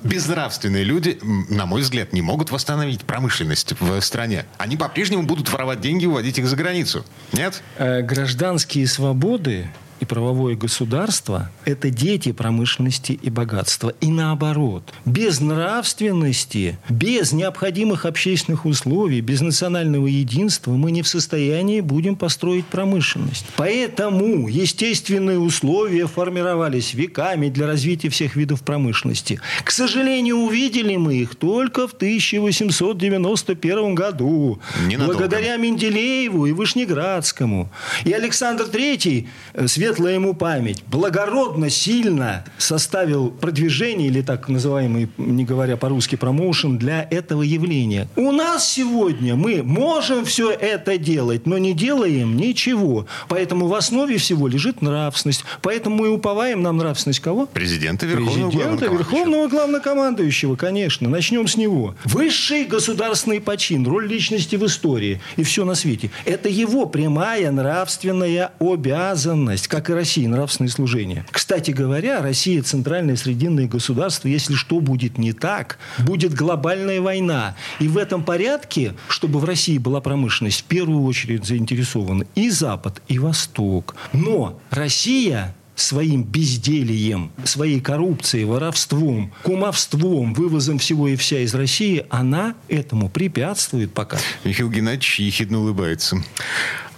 безнравственные 0.02 0.84
люди, 0.84 1.18
на 1.22 1.66
мой 1.66 1.82
взгляд, 1.82 2.14
не 2.14 2.22
могут 2.22 2.50
восстановить 2.50 3.02
промышленность 3.02 3.74
в 3.78 4.00
стране. 4.00 4.46
Они 4.56 4.76
по-прежнему 4.78 5.24
будут 5.24 5.50
воровать 5.52 5.80
деньги 5.82 6.04
и 6.04 6.06
уводить 6.06 6.38
их 6.38 6.46
за 6.46 6.56
границу. 6.56 7.04
Нет? 7.32 7.62
Гражданские 7.78 8.86
свободы 8.86 9.41
люди 9.42 9.68
и 10.02 10.04
правовое 10.04 10.56
государство– 10.56 11.48
это 11.64 11.88
дети 11.88 12.32
промышленности 12.32 13.12
и 13.12 13.30
богатства. 13.30 13.94
И 14.00 14.10
наоборот. 14.10 14.82
Без 15.04 15.40
нравственности, 15.40 16.76
без 16.88 17.30
необходимых 17.30 18.04
общественных 18.04 18.66
условий, 18.66 19.20
без 19.20 19.42
национального 19.42 20.08
единства 20.08 20.72
мы 20.72 20.90
не 20.90 21.02
в 21.02 21.08
состоянии 21.08 21.80
будем 21.80 22.16
построить 22.16 22.66
промышленность. 22.66 23.46
Поэтому 23.56 24.48
естественные 24.48 25.38
условия 25.38 26.08
формировались 26.08 26.94
веками 26.94 27.48
для 27.48 27.68
развития 27.68 28.08
всех 28.08 28.34
видов 28.34 28.62
промышленности. 28.62 29.40
К 29.62 29.70
сожалению, 29.70 30.38
увидели 30.38 30.96
мы 30.96 31.14
их 31.14 31.36
только 31.36 31.86
в 31.86 31.92
1891 31.92 33.94
году. 33.94 34.58
Ненадолго. 34.88 35.12
Благодаря 35.12 35.56
Менделееву 35.58 36.46
и 36.46 36.52
Вышнеградскому. 36.52 37.70
И 38.04 38.12
Александр 38.12 38.64
III, 38.64 39.28
э, 39.54 39.68
свет 39.68 39.91
светлая 39.92 40.14
ему 40.14 40.32
память, 40.34 40.82
благородно, 40.86 41.68
сильно 41.68 42.44
составил 42.56 43.30
продвижение, 43.30 44.08
или 44.08 44.22
так 44.22 44.48
называемый, 44.48 45.10
не 45.18 45.44
говоря 45.44 45.76
по-русски, 45.76 46.16
промоушен 46.16 46.78
для 46.78 47.06
этого 47.10 47.42
явления. 47.42 48.08
У 48.16 48.32
нас 48.32 48.70
сегодня 48.70 49.36
мы 49.36 49.62
можем 49.62 50.24
все 50.24 50.50
это 50.50 50.96
делать, 50.96 51.46
но 51.46 51.58
не 51.58 51.74
делаем 51.74 52.36
ничего. 52.36 53.06
Поэтому 53.28 53.66
в 53.66 53.74
основе 53.74 54.16
всего 54.16 54.48
лежит 54.48 54.80
нравственность. 54.80 55.44
Поэтому 55.60 55.96
мы 55.96 56.08
уповаем 56.08 56.62
на 56.62 56.72
нравственность 56.72 57.20
кого? 57.20 57.46
Президента 57.46 58.06
Верховного 58.06 58.50
Президента 58.50 58.86
Верховного 58.86 59.48
Главнокомандующего, 59.48 60.56
конечно. 60.56 61.08
Начнем 61.08 61.46
с 61.46 61.56
него. 61.56 61.94
Высший 62.04 62.64
государственный 62.64 63.40
почин, 63.40 63.86
роль 63.86 64.06
личности 64.06 64.56
в 64.56 64.64
истории 64.64 65.20
и 65.36 65.42
все 65.42 65.64
на 65.64 65.74
свете. 65.74 66.10
Это 66.24 66.48
его 66.48 66.86
прямая 66.86 67.50
нравственная 67.50 68.52
обязанность, 68.58 69.68
как 69.72 69.88
и 69.88 69.94
России, 69.94 70.26
нравственное 70.26 70.68
служение. 70.68 71.24
Кстати 71.30 71.70
говоря, 71.70 72.20
Россия 72.20 72.62
центральное 72.62 73.16
срединное 73.16 73.66
государство. 73.66 74.28
Если 74.28 74.52
что 74.52 74.80
будет 74.80 75.16
не 75.16 75.32
так, 75.32 75.78
будет 75.98 76.34
глобальная 76.34 77.00
война. 77.00 77.56
И 77.80 77.88
в 77.88 77.96
этом 77.96 78.22
порядке, 78.22 78.92
чтобы 79.08 79.38
в 79.38 79.46
России 79.46 79.78
была 79.78 80.02
промышленность, 80.02 80.60
в 80.60 80.64
первую 80.64 81.04
очередь 81.04 81.46
заинтересованы 81.46 82.26
и 82.34 82.50
Запад, 82.50 83.00
и 83.08 83.18
Восток. 83.18 83.94
Но 84.12 84.60
Россия 84.68 85.54
своим 85.74 86.22
безделием, 86.22 87.32
своей 87.44 87.80
коррупцией, 87.80 88.44
воровством, 88.44 89.32
кумовством, 89.42 90.34
вывозом 90.34 90.78
всего 90.78 91.08
и 91.08 91.16
вся 91.16 91.40
из 91.40 91.54
России, 91.54 92.06
она 92.10 92.54
этому 92.68 93.08
препятствует 93.08 93.92
пока. 93.92 94.18
Михаил 94.44 94.70
Геннадьевич 94.70 95.20
ехидно 95.20 95.60
улыбается. 95.60 96.22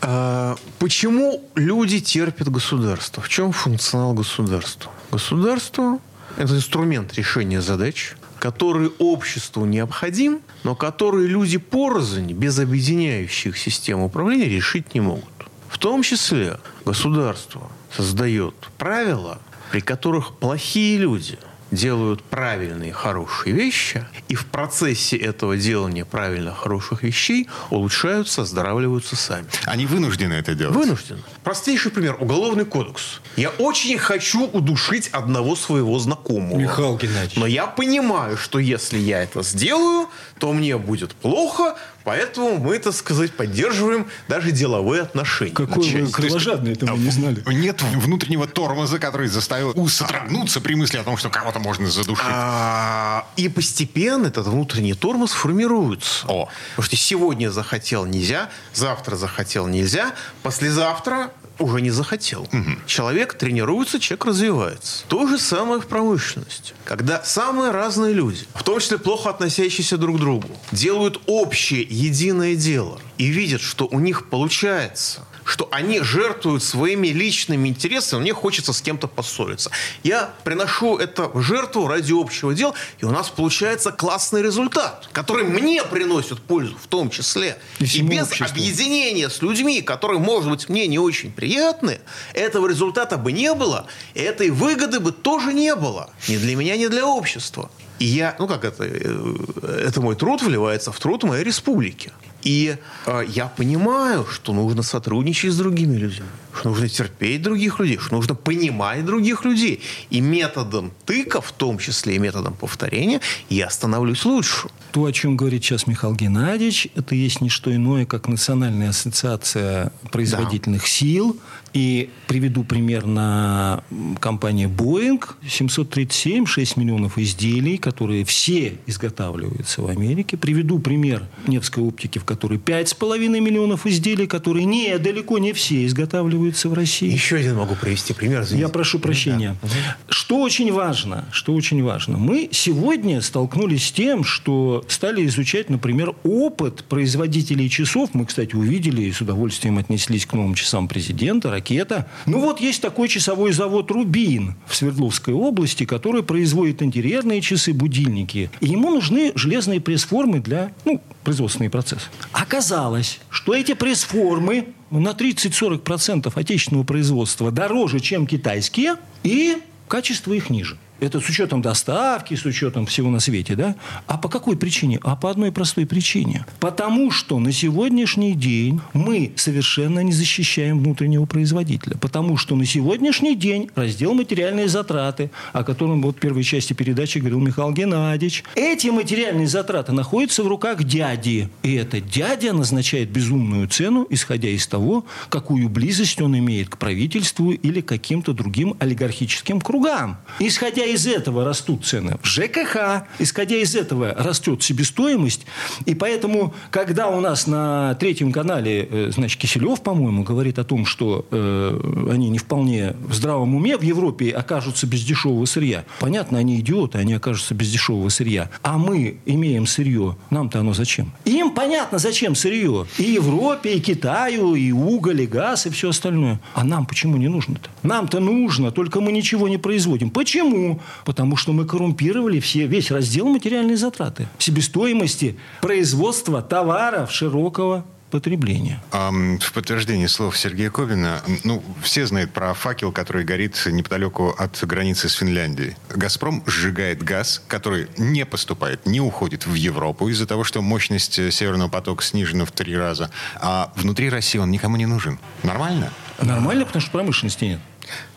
А, 0.00 0.56
почему 0.78 1.42
люди 1.54 2.00
терпят 2.00 2.48
государство? 2.50 3.22
В 3.22 3.28
чем 3.28 3.52
функционал 3.52 4.12
государства? 4.12 4.90
Государство– 5.10 5.98
это 6.36 6.56
инструмент 6.56 7.14
решения 7.14 7.62
задач, 7.62 8.14
который 8.38 8.88
обществу 8.98 9.64
необходим, 9.64 10.40
но 10.64 10.74
который 10.74 11.26
люди 11.26 11.56
порознь, 11.56 12.32
без 12.32 12.58
объединяющих 12.58 13.56
систем 13.56 14.00
управления, 14.00 14.48
решить 14.48 14.94
не 14.94 15.00
могут. 15.00 15.24
В 15.68 15.78
том 15.78 16.02
числе 16.02 16.58
государство 16.84 17.70
создает 17.96 18.54
правила, 18.78 19.38
при 19.70 19.80
которых 19.80 20.36
плохие 20.36 20.98
люди 20.98 21.38
делают 21.70 22.22
правильные, 22.22 22.92
хорошие 22.92 23.54
вещи, 23.54 24.06
и 24.28 24.34
в 24.34 24.46
процессе 24.46 25.16
этого 25.16 25.56
делания 25.56 26.04
правильных, 26.04 26.58
хороших 26.58 27.02
вещей 27.02 27.48
улучшаются, 27.70 28.42
оздоравливаются 28.42 29.16
сами. 29.16 29.46
Они 29.64 29.86
вынуждены 29.86 30.34
это 30.34 30.54
делать? 30.54 30.76
Вынуждены. 30.76 31.20
Простейший 31.42 31.90
пример. 31.90 32.16
Уголовный 32.20 32.64
кодекс. 32.64 33.20
Я 33.36 33.50
очень 33.50 33.98
хочу 33.98 34.46
удушить 34.46 35.08
одного 35.08 35.56
своего 35.56 35.98
знакомого. 35.98 36.56
Михаил 36.58 36.96
Геннадьевич. 36.96 37.36
Но 37.36 37.46
я 37.46 37.66
понимаю, 37.66 38.36
что 38.36 38.58
если 38.58 38.98
я 38.98 39.22
это 39.22 39.42
сделаю, 39.42 40.08
то 40.38 40.52
мне 40.52 40.78
будет 40.78 41.12
плохо, 41.14 41.76
Поэтому 42.04 42.58
мы, 42.58 42.78
так 42.78 42.92
сказать, 42.92 43.32
поддерживаем 43.32 44.06
даже 44.28 44.52
деловые 44.52 45.02
отношения. 45.02 45.52
Какой 45.52 46.02
вы 46.02 46.10
кровожадный, 46.10 46.72
это 46.72 46.86
мы 46.86 46.98
не 46.98 47.10
знали. 47.10 47.42
Нет 47.46 47.80
внутреннего 47.82 48.46
тормоза, 48.46 48.98
который 48.98 49.28
заставил 49.28 49.88
содрогнуться 49.88 50.60
при 50.60 50.74
мысли 50.74 50.98
о 50.98 51.04
том, 51.04 51.16
что 51.16 51.30
кого-то 51.30 51.58
можно 51.58 51.86
задушить. 51.86 52.24
А, 52.28 53.26
и 53.36 53.48
постепенно 53.48 54.26
этот 54.26 54.46
внутренний 54.46 54.94
тормоз 54.94 55.32
формируется. 55.32 56.26
О. 56.28 56.48
Потому 56.70 56.86
что 56.86 56.96
сегодня 56.96 57.50
захотел 57.50 58.04
нельзя, 58.04 58.50
завтра 58.74 59.16
захотел 59.16 59.66
нельзя, 59.66 60.14
послезавтра 60.42 61.30
уже 61.58 61.80
не 61.80 61.90
захотел. 61.90 62.42
Угу. 62.42 62.86
Человек 62.86 63.34
тренируется, 63.34 64.00
человек 64.00 64.26
развивается. 64.26 65.04
То 65.08 65.26
же 65.26 65.38
самое 65.38 65.80
в 65.80 65.86
промышленности. 65.86 66.74
Когда 66.84 67.22
самые 67.22 67.70
разные 67.70 68.12
люди, 68.12 68.46
в 68.54 68.62
том 68.62 68.80
числе 68.80 68.98
плохо 68.98 69.30
относящиеся 69.30 69.96
друг 69.96 70.16
к 70.16 70.20
другу, 70.20 70.48
делают 70.72 71.20
общее, 71.26 71.82
единое 71.82 72.56
дело 72.56 73.00
и 73.18 73.26
видят, 73.26 73.60
что 73.60 73.86
у 73.86 74.00
них 74.00 74.28
получается– 74.28 75.26
что 75.44 75.68
они 75.70 76.00
жертвуют 76.00 76.62
своими 76.62 77.08
личными 77.08 77.68
интересами, 77.68 78.20
мне 78.20 78.32
хочется 78.32 78.72
с 78.72 78.80
кем-то 78.80 79.08
поссориться. 79.08 79.70
Я 80.02 80.32
приношу 80.44 80.96
это 80.96 81.28
в 81.28 81.42
жертву 81.42 81.86
ради 81.86 82.12
общего 82.12 82.54
дела, 82.54 82.74
и 82.98 83.04
у 83.04 83.10
нас 83.10 83.28
получается 83.28 83.92
классный 83.92 84.42
результат, 84.42 85.08
который 85.12 85.44
мне 85.44 85.82
приносит 85.84 86.40
пользу 86.42 86.76
в 86.82 86.86
том 86.86 87.10
числе. 87.10 87.58
И, 87.78 87.84
и 87.84 88.02
без 88.02 88.28
обществу. 88.28 88.46
объединения 88.46 89.28
с 89.28 89.42
людьми, 89.42 89.82
которые, 89.82 90.18
может 90.18 90.50
быть, 90.50 90.68
мне 90.68 90.86
не 90.86 90.98
очень 90.98 91.32
приятны, 91.32 92.00
этого 92.32 92.68
результата 92.68 93.16
бы 93.16 93.32
не 93.32 93.52
было, 93.54 93.86
и 94.14 94.20
этой 94.20 94.50
выгоды 94.50 95.00
бы 95.00 95.12
тоже 95.12 95.52
не 95.52 95.74
было. 95.74 96.10
Ни 96.28 96.36
для 96.36 96.56
меня, 96.56 96.76
ни 96.76 96.86
для 96.86 97.06
общества. 97.06 97.70
И 97.98 98.06
я, 98.06 98.34
ну 98.38 98.46
как 98.46 98.64
это, 98.64 98.84
э, 98.84 99.86
это 99.86 100.00
мой 100.00 100.16
труд 100.16 100.42
вливается 100.42 100.90
в 100.90 100.98
труд 100.98 101.24
моей 101.24 101.44
республики. 101.44 102.12
И 102.42 102.76
э, 103.06 103.22
я 103.28 103.46
понимаю, 103.46 104.26
что 104.26 104.52
нужно 104.52 104.82
сотрудничать 104.82 105.52
с 105.52 105.56
другими 105.56 105.96
людьми, 105.96 106.26
что 106.64 106.70
нужно 106.70 106.88
терпеть 106.88 107.42
других 107.42 107.78
людей, 107.78 107.98
что 107.98 108.14
нужно 108.14 108.34
понимать 108.34 109.04
других 109.04 109.44
людей. 109.44 109.82
И 110.08 110.22
методом 110.22 110.92
тыка, 111.04 111.42
в 111.42 111.52
том 111.52 111.78
числе 111.78 112.16
и 112.16 112.18
методом 112.18 112.54
повторения, 112.54 113.20
я 113.50 113.68
становлюсь 113.68 114.24
лучше. 114.24 114.68
То, 114.90 115.04
о 115.04 115.12
чем 115.12 115.36
говорит 115.36 115.62
сейчас 115.62 115.86
Михаил 115.86 116.14
Геннадьевич, 116.14 116.88
это 116.94 117.14
есть 117.14 117.42
не 117.42 117.50
что 117.50 117.74
иное, 117.74 118.06
как 118.06 118.28
Национальная 118.28 118.90
ассоциация 118.90 119.92
производительных 120.10 120.82
да. 120.82 120.88
сил. 120.88 121.36
И 121.74 122.08
приведу 122.28 122.62
пример 122.62 123.04
на 123.04 123.82
компании 124.20 124.68
Boeing. 124.68 125.20
737, 125.46 126.46
6 126.46 126.76
миллионов 126.76 127.18
изделий, 127.18 127.78
которые 127.78 128.24
все 128.24 128.78
изготавливаются 128.86 129.82
в 129.82 129.88
Америке. 129.88 130.36
Приведу 130.36 130.78
пример 130.78 131.26
Невской 131.48 131.82
оптики, 131.82 132.18
в 132.18 132.24
которой 132.24 132.58
5,5 132.58 133.40
миллионов 133.40 133.86
изделий, 133.86 134.28
которые 134.28 134.64
не, 134.66 134.96
далеко 134.98 135.38
не 135.38 135.52
все 135.52 135.84
изготавливаются 135.84 136.53
в 136.62 136.72
России. 136.74 137.10
Еще 137.10 137.36
один 137.36 137.56
могу 137.56 137.74
привести 137.74 138.14
пример. 138.14 138.42
Извините. 138.42 138.62
Я 138.62 138.68
прошу 138.68 138.98
прощения. 138.98 139.56
Да. 139.62 139.96
Что 140.08 140.40
очень 140.40 140.72
важно, 140.72 141.24
что 141.32 141.54
очень 141.54 141.82
важно. 141.82 142.16
Мы 142.16 142.48
сегодня 142.52 143.20
столкнулись 143.20 143.88
с 143.88 143.92
тем, 143.92 144.24
что 144.24 144.84
стали 144.88 145.26
изучать, 145.26 145.70
например, 145.70 146.14
опыт 146.22 146.84
производителей 146.84 147.68
часов. 147.68 148.10
Мы, 148.12 148.26
кстати, 148.26 148.54
увидели 148.54 149.02
и 149.02 149.12
с 149.12 149.20
удовольствием 149.20 149.78
отнеслись 149.78 150.26
к 150.26 150.32
новым 150.32 150.54
часам 150.54 150.88
президента, 150.88 151.50
ракета. 151.50 152.06
Ну 152.26 152.40
вот 152.40 152.60
есть 152.60 152.80
такой 152.80 153.08
часовой 153.08 153.52
завод 153.52 153.90
«Рубин» 153.90 154.54
в 154.66 154.74
Свердловской 154.74 155.34
области, 155.34 155.84
который 155.84 156.22
производит 156.22 156.82
интерьерные 156.82 157.40
часы, 157.40 157.72
будильники. 157.72 158.50
И 158.60 158.68
ему 158.68 158.90
нужны 158.90 159.32
железные 159.34 159.80
пресс-формы 159.80 160.40
для 160.40 160.72
ну, 160.84 161.00
производственный 161.24 161.70
процесс. 161.70 162.10
Оказалось, 162.32 163.20
что 163.30 163.54
эти 163.54 163.74
пресс-формы 163.74 164.66
на 165.00 165.10
30-40% 165.10 166.32
отечественного 166.34 166.84
производства 166.84 167.50
дороже, 167.50 168.00
чем 168.00 168.26
китайские, 168.26 168.96
и 169.22 169.58
качество 169.88 170.32
их 170.32 170.50
ниже. 170.50 170.78
Это 171.00 171.20
с 171.20 171.28
учетом 171.28 171.60
доставки, 171.60 172.34
с 172.34 172.44
учетом 172.44 172.86
всего 172.86 173.10
на 173.10 173.20
свете, 173.20 173.56
да? 173.56 173.74
А 174.06 174.16
по 174.16 174.28
какой 174.28 174.56
причине? 174.56 175.00
А 175.02 175.16
по 175.16 175.30
одной 175.30 175.50
простой 175.52 175.86
причине. 175.86 176.46
Потому 176.60 177.10
что 177.10 177.38
на 177.38 177.52
сегодняшний 177.52 178.34
день 178.34 178.80
мы 178.92 179.32
совершенно 179.36 180.00
не 180.00 180.12
защищаем 180.12 180.78
внутреннего 180.78 181.26
производителя. 181.26 181.96
Потому 181.96 182.36
что 182.36 182.54
на 182.54 182.64
сегодняшний 182.64 183.34
день 183.34 183.70
раздел 183.74 184.14
материальные 184.14 184.68
затраты, 184.68 185.30
о 185.52 185.64
котором 185.64 186.00
вот 186.00 186.16
в 186.16 186.20
первой 186.20 186.44
части 186.44 186.72
передачи 186.72 187.18
говорил 187.18 187.40
Михаил 187.40 187.72
Геннадьевич, 187.72 188.44
эти 188.54 188.88
материальные 188.88 189.48
затраты 189.48 189.92
находятся 189.92 190.44
в 190.44 190.46
руках 190.46 190.84
дяди. 190.84 191.48
И 191.62 191.74
этот 191.74 192.08
дядя 192.08 192.52
назначает 192.52 193.10
безумную 193.10 193.68
цену, 193.68 194.06
исходя 194.10 194.48
из 194.48 194.66
того, 194.66 195.04
какую 195.28 195.68
близость 195.68 196.20
он 196.20 196.38
имеет 196.38 196.68
к 196.68 196.78
правительству 196.78 197.50
или 197.50 197.80
каким-то 197.80 198.32
другим 198.32 198.76
олигархическим 198.78 199.60
кругам. 199.60 200.18
Исходя 200.38 200.83
исходя 200.84 200.92
из 200.92 201.06
этого 201.06 201.44
растут 201.44 201.84
цены 201.84 202.18
в 202.22 202.26
ЖКХ, 202.26 203.06
исходя 203.18 203.56
из 203.56 203.74
этого 203.74 204.14
растет 204.14 204.62
себестоимость. 204.62 205.46
И 205.86 205.94
поэтому, 205.94 206.54
когда 206.70 207.08
у 207.08 207.20
нас 207.20 207.46
на 207.46 207.94
третьем 207.94 208.32
канале, 208.32 208.88
э, 208.90 209.10
значит, 209.12 209.40
Киселев, 209.40 209.80
по-моему, 209.80 210.22
говорит 210.24 210.58
о 210.58 210.64
том, 210.64 210.86
что 210.86 211.26
э, 211.30 212.10
они 212.10 212.28
не 212.28 212.38
вполне 212.38 212.94
в 213.00 213.14
здравом 213.14 213.54
уме 213.54 213.76
в 213.76 213.82
Европе 213.82 214.30
окажутся 214.30 214.86
без 214.86 215.04
дешевого 215.04 215.44
сырья. 215.46 215.84
Понятно, 216.00 216.38
они 216.38 216.60
идиоты, 216.60 216.98
они 216.98 217.14
окажутся 217.14 217.54
без 217.54 217.70
дешевого 217.70 218.08
сырья. 218.08 218.50
А 218.62 218.78
мы 218.78 219.18
имеем 219.26 219.66
сырье. 219.66 220.16
Нам-то 220.30 220.60
оно 220.60 220.74
зачем? 220.74 221.12
Им 221.24 221.50
понятно, 221.50 221.98
зачем 221.98 222.34
сырье. 222.34 222.86
И 222.98 223.04
Европе, 223.04 223.74
и 223.74 223.80
Китаю, 223.80 224.54
и 224.54 224.72
уголь, 224.72 225.22
и 225.22 225.26
газ, 225.26 225.66
и 225.66 225.70
все 225.70 225.90
остальное. 225.90 226.40
А 226.54 226.64
нам 226.64 226.86
почему 226.86 227.16
не 227.16 227.28
нужно-то? 227.28 227.70
Нам-то 227.82 228.20
нужно, 228.20 228.70
только 228.70 229.00
мы 229.00 229.12
ничего 229.12 229.48
не 229.48 229.58
производим. 229.58 230.10
Почему? 230.10 230.73
Потому 231.04 231.36
что 231.36 231.52
мы 231.52 231.64
коррумпировали 231.64 232.40
все, 232.40 232.66
весь 232.66 232.90
раздел 232.90 233.26
материальные 233.28 233.76
затраты. 233.76 234.28
Себестоимости 234.38 235.36
производства 235.60 236.42
товаров 236.42 237.10
широкого 237.12 237.84
потребления. 238.14 238.80
А, 238.92 239.10
в 239.10 239.52
подтверждение 239.52 240.06
слов 240.06 240.38
Сергея 240.38 240.70
Ковина, 240.70 241.20
ну, 241.42 241.64
все 241.82 242.06
знают 242.06 242.32
про 242.32 242.54
факел, 242.54 242.92
который 242.92 243.24
горит 243.24 243.60
неподалеку 243.66 244.28
от 244.38 244.62
границы 244.64 245.08
с 245.08 245.14
Финляндией. 245.14 245.74
«Газпром» 245.88 246.44
сжигает 246.46 247.02
газ, 247.02 247.42
который 247.48 247.88
не 247.98 248.24
поступает, 248.24 248.86
не 248.86 249.00
уходит 249.00 249.46
в 249.46 249.54
Европу 249.54 250.08
из-за 250.10 250.26
того, 250.26 250.44
что 250.44 250.62
мощность 250.62 251.14
«Северного 251.32 251.68
потока» 251.68 252.04
снижена 252.04 252.44
в 252.44 252.52
три 252.52 252.76
раза. 252.76 253.10
А 253.40 253.72
внутри 253.74 254.08
России 254.08 254.38
он 254.38 254.52
никому 254.52 254.76
не 254.76 254.86
нужен. 254.86 255.18
Нормально? 255.42 255.90
Нормально, 256.20 256.66
потому 256.66 256.82
что 256.82 256.92
промышленности 256.92 257.44
нет. 257.46 257.60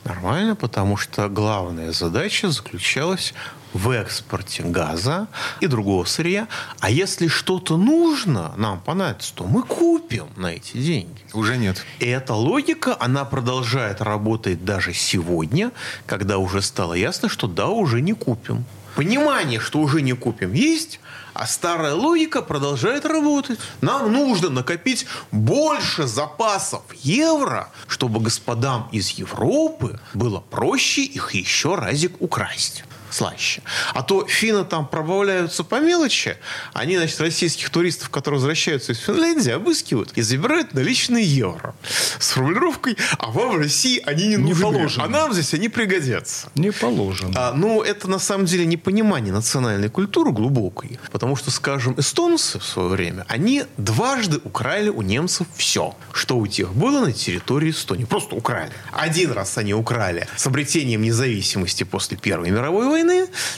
Нормально, 0.03 0.55
потому 0.55 0.97
что 0.97 1.27
главная 1.29 1.91
задача 1.91 2.49
заключалась 2.49 3.33
в 3.73 3.91
экспорте 3.91 4.63
газа 4.63 5.27
и 5.59 5.67
другого 5.67 6.05
сырья. 6.05 6.47
А 6.79 6.89
если 6.89 7.27
что-то 7.27 7.77
нужно, 7.77 8.53
нам 8.57 8.79
понадобится, 8.79 9.33
то 9.35 9.45
мы 9.45 9.63
купим 9.63 10.27
на 10.35 10.47
эти 10.47 10.77
деньги. 10.77 11.21
Уже 11.33 11.57
нет. 11.57 11.83
И 11.99 12.05
эта 12.05 12.33
логика, 12.33 12.95
она 12.99 13.25
продолжает 13.25 14.01
работать 14.01 14.63
даже 14.65 14.93
сегодня, 14.93 15.71
когда 16.05 16.37
уже 16.37 16.61
стало 16.61 16.93
ясно, 16.93 17.29
что 17.29 17.47
да, 17.47 17.67
уже 17.67 18.01
не 18.01 18.13
купим. 18.13 18.65
Понимание, 18.95 19.59
что 19.59 19.79
уже 19.79 20.01
не 20.01 20.13
купим, 20.13 20.53
есть, 20.53 20.99
а 21.37 21.45
старая 21.45 21.93
логика 21.93 22.41
продолжает 22.41 23.05
работать. 23.05 23.59
Нам 23.81 24.11
нужно 24.11 24.49
накопить 24.49 25.05
больше 25.31 26.07
запасов 26.07 26.81
евро, 27.03 27.69
чтобы 27.87 28.19
господам 28.19 28.89
из 28.91 29.09
Европы 29.11 29.99
было 30.13 30.39
проще 30.39 31.03
их 31.03 31.35
еще 31.35 31.75
разик 31.75 32.13
украсть 32.19 32.83
слаще. 33.09 33.61
А 33.93 34.03
то 34.03 34.25
финны 34.27 34.63
там 34.65 34.87
пробавляются 34.87 35.63
по 35.63 35.79
мелочи, 35.79 36.37
они, 36.73 36.97
значит, 36.97 37.19
российских 37.21 37.69
туристов, 37.69 38.09
которые 38.09 38.39
возвращаются 38.39 38.91
из 38.91 38.99
Финляндии, 38.99 39.51
обыскивают 39.51 40.11
и 40.15 40.21
забирают 40.21 40.73
наличные 40.73 41.25
евро. 41.25 41.75
С 42.19 42.29
формулировкой, 42.31 42.97
а 43.17 43.31
вам 43.31 43.55
в 43.55 43.57
России 43.59 44.01
они 44.05 44.27
не, 44.27 44.35
Не 44.35 44.49
нужны, 44.49 44.63
положено. 44.63 45.05
а 45.05 45.07
нам 45.07 45.33
здесь 45.33 45.53
они 45.53 45.69
пригодятся. 45.69 46.49
Не 46.55 46.71
положено. 46.71 47.31
А, 47.35 47.53
ну, 47.53 47.81
это 47.81 48.09
на 48.09 48.19
самом 48.19 48.45
деле 48.45 48.65
непонимание 48.65 49.33
национальной 49.33 49.89
культуры 49.89 50.31
глубокой. 50.31 50.99
Потому 51.11 51.35
что, 51.35 51.51
скажем, 51.51 51.95
эстонцы 51.97 52.59
в 52.59 52.63
свое 52.65 52.89
время, 52.89 53.25
они 53.27 53.65
дважды 53.77 54.39
украли 54.43 54.89
у 54.89 55.01
немцев 55.01 55.47
все, 55.55 55.95
что 56.11 56.37
у 56.37 56.47
тех 56.47 56.73
было 56.73 57.05
на 57.05 57.11
территории 57.11 57.71
Эстонии. 57.71 58.05
Просто 58.05 58.35
украли. 58.35 58.71
Один 58.91 59.31
раз 59.31 59.57
они 59.57 59.73
украли 59.73 60.27
с 60.35 60.45
обретением 60.47 61.01
независимости 61.01 61.83
после 61.83 62.17
Первой 62.17 62.49
мировой 62.49 62.87
войны, 62.87 62.96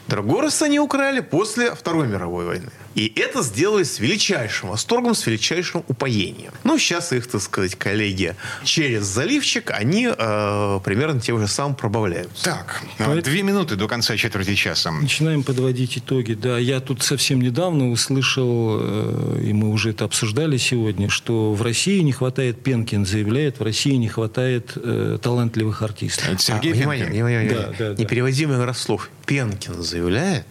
другой 0.08 0.42
раз 0.42 0.62
они 0.62 0.80
украли 0.80 1.22
после 1.22 1.76
Второй 1.76 2.08
мировой 2.08 2.46
войны. 2.46 2.72
И 3.00 3.14
это 3.16 3.42
сделали 3.44 3.84
с 3.84 4.00
величайшим 4.00 4.70
восторгом, 4.70 5.16
с 5.16 5.26
величайшим 5.26 5.84
упоением. 5.88 6.52
Ну, 6.66 6.78
сейчас 6.78 7.14
их, 7.14 7.28
так 7.28 7.42
сказать, 7.42 7.76
коллеги 7.76 8.36
через 8.66 9.06
заливчик, 9.06 9.72
они 9.72 10.10
э, 10.12 10.80
примерно 10.84 11.22
тем 11.22 11.40
же 11.40 11.48
самым 11.48 11.76
пробавляются. 11.76 12.44
Так, 12.44 12.82
Поэт- 12.98 13.24
две 13.24 13.42
минуты 13.42 13.78
до 13.78 13.88
конца 13.88 14.18
четверти 14.18 14.54
часа. 14.56 14.92
Начинаем 14.92 15.44
подводить 15.44 15.98
итоги. 15.98 16.34
Да, 16.34 16.58
я 16.58 16.82
тут 16.82 17.02
совсем 17.02 17.42
недавно 17.42 17.90
услышал, 17.90 18.80
э, 18.82 19.44
и 19.46 19.54
мы 19.54 19.70
уже 19.70 19.92
это 19.92 20.04
обсуждали 20.04 20.58
сегодня, 20.58 21.08
что 21.10 21.54
в 21.54 21.62
России 21.62 22.00
не 22.02 22.12
хватает, 22.12 22.62
Пенкин 22.64 23.06
заявляет, 23.06 23.62
в 23.62 23.64
России 23.64 23.94
не 23.94 24.10
хватает 24.10 24.74
э, 24.76 25.18
талантливых 25.22 25.82
артистов. 25.84 26.28
Это 26.28 26.42
Сергей 26.42 26.74
А, 26.74 26.76
внимание, 26.76 27.06
Пенкин. 27.06 27.16
внимание, 27.16 27.50
Да, 27.50 27.56
внимание. 27.56 27.76
да, 27.80 27.94
да. 27.94 28.02
Непереводимый 28.04 28.58
игра 28.58 28.74
слов. 28.74 29.10
Пенкин 29.26 29.82
заявляет, 29.84 30.48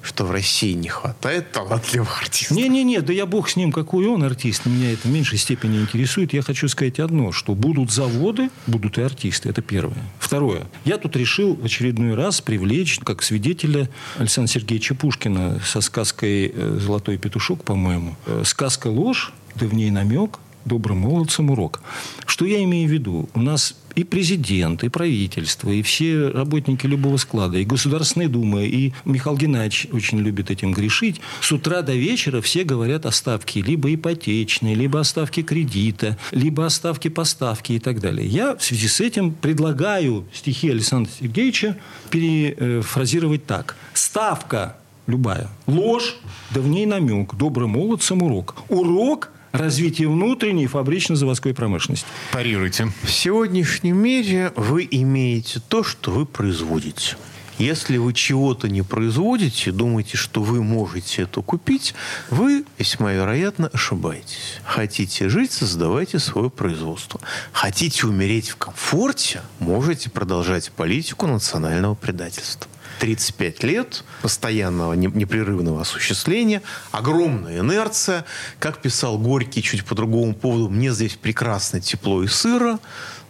что 0.00 0.24
в 0.24 0.30
России 0.32 0.72
не 0.72 0.88
хватает 0.88 1.52
талантливых 1.52 1.91
артистов. 2.00 2.56
Не-не-не, 2.56 3.00
да 3.00 3.12
я 3.12 3.26
бог 3.26 3.48
с 3.48 3.56
ним, 3.56 3.72
какой 3.72 4.06
он 4.06 4.22
артист. 4.22 4.66
Меня 4.66 4.92
это 4.92 5.08
в 5.08 5.10
меньшей 5.10 5.38
степени 5.38 5.80
интересует. 5.80 6.32
Я 6.32 6.42
хочу 6.42 6.68
сказать 6.68 7.00
одно, 7.00 7.32
что 7.32 7.54
будут 7.54 7.90
заводы, 7.90 8.50
будут 8.66 8.98
и 8.98 9.02
артисты. 9.02 9.48
Это 9.48 9.62
первое. 9.62 10.02
Второе. 10.18 10.66
Я 10.84 10.98
тут 10.98 11.16
решил 11.16 11.54
в 11.54 11.64
очередной 11.64 12.14
раз 12.14 12.40
привлечь 12.40 12.98
как 13.00 13.22
свидетеля 13.22 13.88
Александра 14.18 14.52
Сергеевича 14.52 14.94
Пушкина 14.94 15.60
со 15.64 15.80
сказкой 15.80 16.52
э, 16.54 16.78
«Золотой 16.80 17.18
петушок», 17.18 17.64
по-моему. 17.64 18.16
Э, 18.26 18.42
Сказка 18.44 18.88
ложь, 18.88 19.32
да 19.54 19.66
в 19.66 19.74
ней 19.74 19.90
намек, 19.90 20.38
добрым 20.64 20.98
молодцам 20.98 21.50
урок. 21.50 21.80
Что 22.26 22.44
я 22.44 22.62
имею 22.64 22.88
в 22.88 22.92
виду? 22.92 23.28
У 23.34 23.40
нас 23.40 23.74
и 23.94 24.04
президент, 24.04 24.84
и 24.84 24.88
правительство, 24.88 25.70
и 25.70 25.82
все 25.82 26.28
работники 26.28 26.86
любого 26.86 27.16
склада, 27.16 27.58
и 27.58 27.64
Государственная 27.64 28.28
Дума, 28.28 28.62
и 28.62 28.92
Михаил 29.04 29.36
Геннадьевич 29.36 29.88
очень 29.92 30.18
любит 30.20 30.50
этим 30.50 30.72
грешить. 30.72 31.20
С 31.40 31.52
утра 31.52 31.82
до 31.82 31.94
вечера 31.94 32.40
все 32.40 32.64
говорят 32.64 33.06
о 33.06 33.12
ставке 33.12 33.60
либо 33.62 33.92
ипотечной, 33.94 34.74
либо 34.74 35.00
о 35.00 35.04
ставке 35.04 35.42
кредита, 35.42 36.16
либо 36.30 36.66
о 36.66 36.70
ставке 36.70 37.10
поставки 37.10 37.72
и 37.72 37.78
так 37.78 38.00
далее. 38.00 38.26
Я 38.26 38.56
в 38.56 38.62
связи 38.62 38.88
с 38.88 39.00
этим 39.00 39.32
предлагаю 39.32 40.26
стихи 40.32 40.70
Александра 40.70 41.10
Сергеевича 41.20 41.76
перефразировать 42.10 43.46
так. 43.46 43.76
Ставка 43.94 44.76
любая. 45.06 45.48
Ложь, 45.66 46.16
да 46.50 46.60
в 46.60 46.68
ней 46.68 46.86
намек. 46.86 47.34
Добрым 47.34 47.70
молодцам 47.70 48.22
урок. 48.22 48.56
Урок 48.68 49.31
развития 49.52 50.08
внутренней 50.08 50.66
фабрично-заводской 50.66 51.54
промышленности. 51.54 52.06
Парируйте. 52.32 52.88
В 53.02 53.10
сегодняшнем 53.10 53.98
мире 53.98 54.52
вы 54.56 54.88
имеете 54.90 55.60
то, 55.68 55.84
что 55.84 56.10
вы 56.10 56.26
производите. 56.26 57.16
Если 57.58 57.98
вы 57.98 58.12
чего-то 58.14 58.68
не 58.68 58.82
производите, 58.82 59.70
думаете, 59.70 60.16
что 60.16 60.42
вы 60.42 60.62
можете 60.62 61.22
это 61.22 61.42
купить, 61.42 61.94
вы 62.30 62.64
весьма 62.78 63.12
вероятно 63.12 63.68
ошибаетесь. 63.68 64.60
Хотите 64.64 65.28
жить, 65.28 65.52
создавайте 65.52 66.18
свое 66.18 66.50
производство. 66.50 67.20
Хотите 67.52 68.06
умереть 68.06 68.48
в 68.48 68.56
комфорте, 68.56 69.42
можете 69.58 70.10
продолжать 70.10 70.72
политику 70.72 71.26
национального 71.26 71.94
предательства. 71.94 72.71
35 73.00 73.62
лет 73.64 74.04
постоянного 74.22 74.92
не- 74.94 75.06
непрерывного 75.06 75.80
осуществления, 75.82 76.62
огромная 76.90 77.60
инерция. 77.60 78.24
Как 78.58 78.80
писал 78.80 79.18
Горький 79.18 79.62
чуть 79.62 79.84
по 79.84 79.94
другому 79.94 80.34
поводу, 80.34 80.68
мне 80.68 80.92
здесь 80.92 81.16
прекрасно 81.16 81.80
тепло 81.80 82.22
и 82.22 82.26
сыро, 82.26 82.78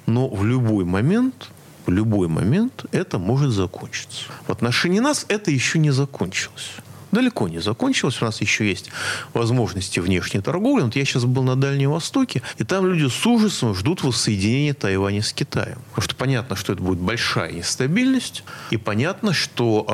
но 0.07 0.29
в 0.29 0.45
любой 0.45 0.85
момент, 0.85 1.51
в 1.87 1.91
любой 1.91 2.29
момент 2.29 2.85
это 2.93 3.19
может 3.19 3.53
закончиться. 3.53 4.25
В 4.47 4.51
отношении 4.53 5.01
нас 5.01 5.25
это 5.29 5.51
еще 5.51 5.79
не 5.79 5.91
закончилось. 5.91 6.71
Далеко 7.13 7.47
не 7.47 7.61
закончилось. 7.61 8.23
У 8.23 8.25
нас 8.25 8.41
еще 8.41 8.67
есть 8.67 8.91
возможности 9.35 10.01
внешней 10.01 10.41
торговли. 10.41 10.83
Вот 10.83 10.97
я 10.97 11.05
сейчас 11.05 11.27
был 11.27 11.43
на 11.43 11.57
Дальнем 11.57 11.91
Востоке, 11.91 12.43
и 12.57 12.65
там 12.65 12.87
люди 12.87 13.07
с 13.09 13.27
ужасом 13.27 13.75
ждут 13.75 14.03
воссоединения 14.03 14.73
Тайваня 14.73 15.23
с 15.23 15.35
Китаем. 15.35 15.79
Потому 15.91 16.05
что 16.05 16.17
понятно, 16.17 16.57
что 16.57 16.73
это 16.73 16.83
будет 16.83 16.99
большая 16.99 17.53
нестабильность, 17.53 18.45
и 18.71 18.79
понятно, 18.79 19.35
что, 19.35 19.85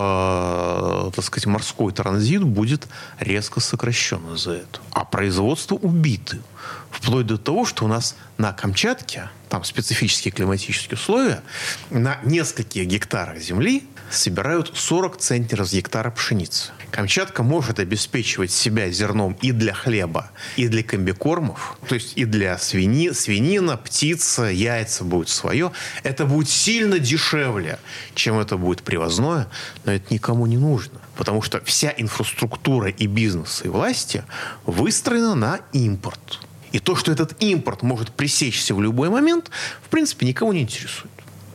э, 1.11 1.11
так 1.17 1.25
сказать, 1.25 1.47
морской 1.47 1.93
транзит 1.93 2.45
будет 2.45 2.87
резко 3.19 3.59
сокращен 3.59 4.21
из-за 4.35 4.53
этого. 4.53 4.85
А 4.93 5.05
производство 5.05 5.75
убиты. 5.75 6.39
Вплоть 6.91 7.27
до 7.27 7.37
того, 7.37 7.65
что 7.65 7.85
у 7.85 7.89
нас 7.89 8.17
на 8.39 8.53
Камчатке, 8.53 9.29
там 9.49 9.65
специфические 9.65 10.31
климатические 10.31 10.95
условия, 10.95 11.43
на 11.91 12.19
нескольких 12.23 12.87
гектарах 12.87 13.39
земли 13.39 13.83
собирают 14.11 14.73
40 14.75 15.17
центнеров 15.19 15.69
с 15.69 15.73
гектара 15.73 16.11
пшеницы. 16.11 16.73
Камчатка 16.91 17.43
может 17.43 17.79
обеспечивать 17.81 18.51
себя 18.51 18.91
зерном 18.91 19.37
и 19.43 19.53
для 19.53 19.75
хлеба, 19.75 20.31
и 20.57 20.69
для 20.69 20.83
комбикормов, 20.83 21.79
то 21.87 21.95
есть 21.95 22.15
и 22.17 22.25
для 22.25 22.59
свини, 22.59 23.13
свинина, 23.13 23.77
птица, 23.77 24.45
яйца 24.45 25.05
будет 25.05 25.29
свое. 25.29 25.73
Это 26.03 26.25
будет 26.25 26.49
сильно 26.49 26.99
дешевле, 26.99 27.79
чем 28.15 28.39
это 28.39 28.57
будет 28.57 28.83
привозное, 28.83 29.49
но 29.85 29.93
это 29.93 30.13
никому 30.13 30.47
не 30.47 30.57
нужно. 30.57 30.99
Потому 31.17 31.43
что 31.43 31.63
вся 31.65 31.93
инфраструктура 31.97 32.91
и 32.91 33.07
бизнес, 33.07 33.63
и 33.65 33.69
власти 33.69 34.25
выстроена 34.65 35.35
на 35.35 35.61
импорт. 35.73 36.41
И 36.73 36.79
то, 36.79 36.97
что 36.97 37.13
этот 37.13 37.43
импорт 37.43 37.83
может 37.83 38.11
пресечься 38.13 38.75
в 38.75 38.83
любой 38.83 39.09
момент, 39.09 39.51
в 39.83 39.89
принципе, 39.89 40.27
никого 40.27 40.53
не 40.53 40.63
интересует. 40.63 41.11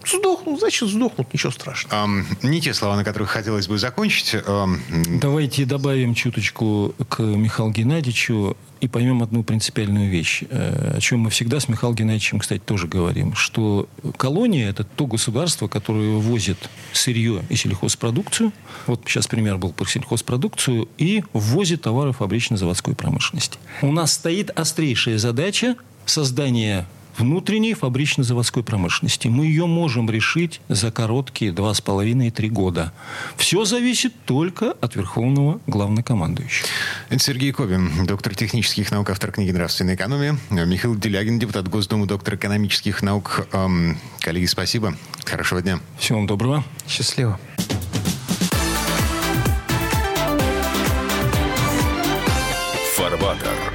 Сдохнут, 0.05 0.59
значит, 0.59 0.89
сдохнут, 0.89 1.33
ничего 1.33 1.51
страшного. 1.51 2.03
Ам, 2.03 2.25
не 2.41 2.61
те 2.61 2.73
слова, 2.73 2.95
на 2.95 3.03
которых 3.03 3.29
хотелось 3.29 3.67
бы 3.67 3.77
закончить. 3.77 4.35
Ам, 4.45 4.79
Давайте 5.21 5.65
добавим 5.65 6.13
чуточку 6.13 6.93
к 7.09 7.21
Михаилу 7.21 7.71
Геннадьевичу 7.71 8.57
и 8.81 8.87
поймем 8.89 9.23
одну 9.23 9.43
принципиальную 9.43 10.09
вещь, 10.09 10.43
э, 10.49 10.95
о 10.97 10.99
чем 10.99 11.21
мы 11.21 11.29
всегда 11.29 11.61
с 11.61 11.69
Михаилом 11.69 11.95
Геннадьевичем, 11.95 12.39
кстати, 12.39 12.59
тоже 12.59 12.87
говорим, 12.87 13.33
что 13.33 13.87
колония– 14.17 14.69
это 14.71 14.83
то 14.83 15.07
государство, 15.07 15.69
которое 15.69 16.17
ввозит 16.17 16.57
сырье 16.91 17.43
и 17.49 17.55
сельхозпродукцию, 17.55 18.51
вот 18.87 19.01
сейчас 19.07 19.27
пример 19.27 19.57
был 19.57 19.71
про 19.71 19.85
сельхозпродукцию, 19.85 20.89
и 20.97 21.23
ввозит 21.31 21.83
товары 21.83 22.11
фабрично-заводской 22.11 22.93
промышленности. 22.93 23.57
У 23.81 23.91
нас 23.93 24.13
стоит 24.13 24.49
острейшая 24.49 25.17
задача 25.17 25.77
создания 26.05 26.85
внутренней 27.17 27.73
фабрично-заводской 27.73 28.63
промышленности. 28.63 29.27
Мы 29.27 29.45
ее 29.45 29.65
можем 29.65 30.09
решить 30.09 30.61
за 30.67 30.91
короткие 30.91 31.51
два 31.51 31.73
с 31.73 31.81
половиной 31.81 32.31
три 32.31 32.49
года. 32.49 32.93
Все 33.37 33.65
зависит 33.65 34.13
только 34.25 34.71
от 34.71 34.95
Верховного 34.95 35.59
Главнокомандующего. 35.67 36.67
Это 37.09 37.19
Сергей 37.19 37.51
Кобин, 37.51 38.05
доктор 38.05 38.35
технических 38.35 38.91
наук, 38.91 39.09
автор 39.09 39.31
книги 39.31 39.51
«Нравственная 39.51 39.95
экономия». 39.95 40.37
Михаил 40.49 40.95
Делягин, 40.95 41.39
депутат 41.39 41.67
Госдумы, 41.67 42.05
доктор 42.07 42.35
экономических 42.35 43.01
наук. 43.01 43.47
Эм, 43.51 43.97
коллеги, 44.19 44.45
спасибо. 44.45 44.95
Хорошего 45.25 45.61
дня. 45.61 45.79
Всего 45.97 46.19
вам 46.19 46.27
доброго. 46.27 46.63
Счастливо. 46.87 47.39
Фарбатер. 52.95 53.72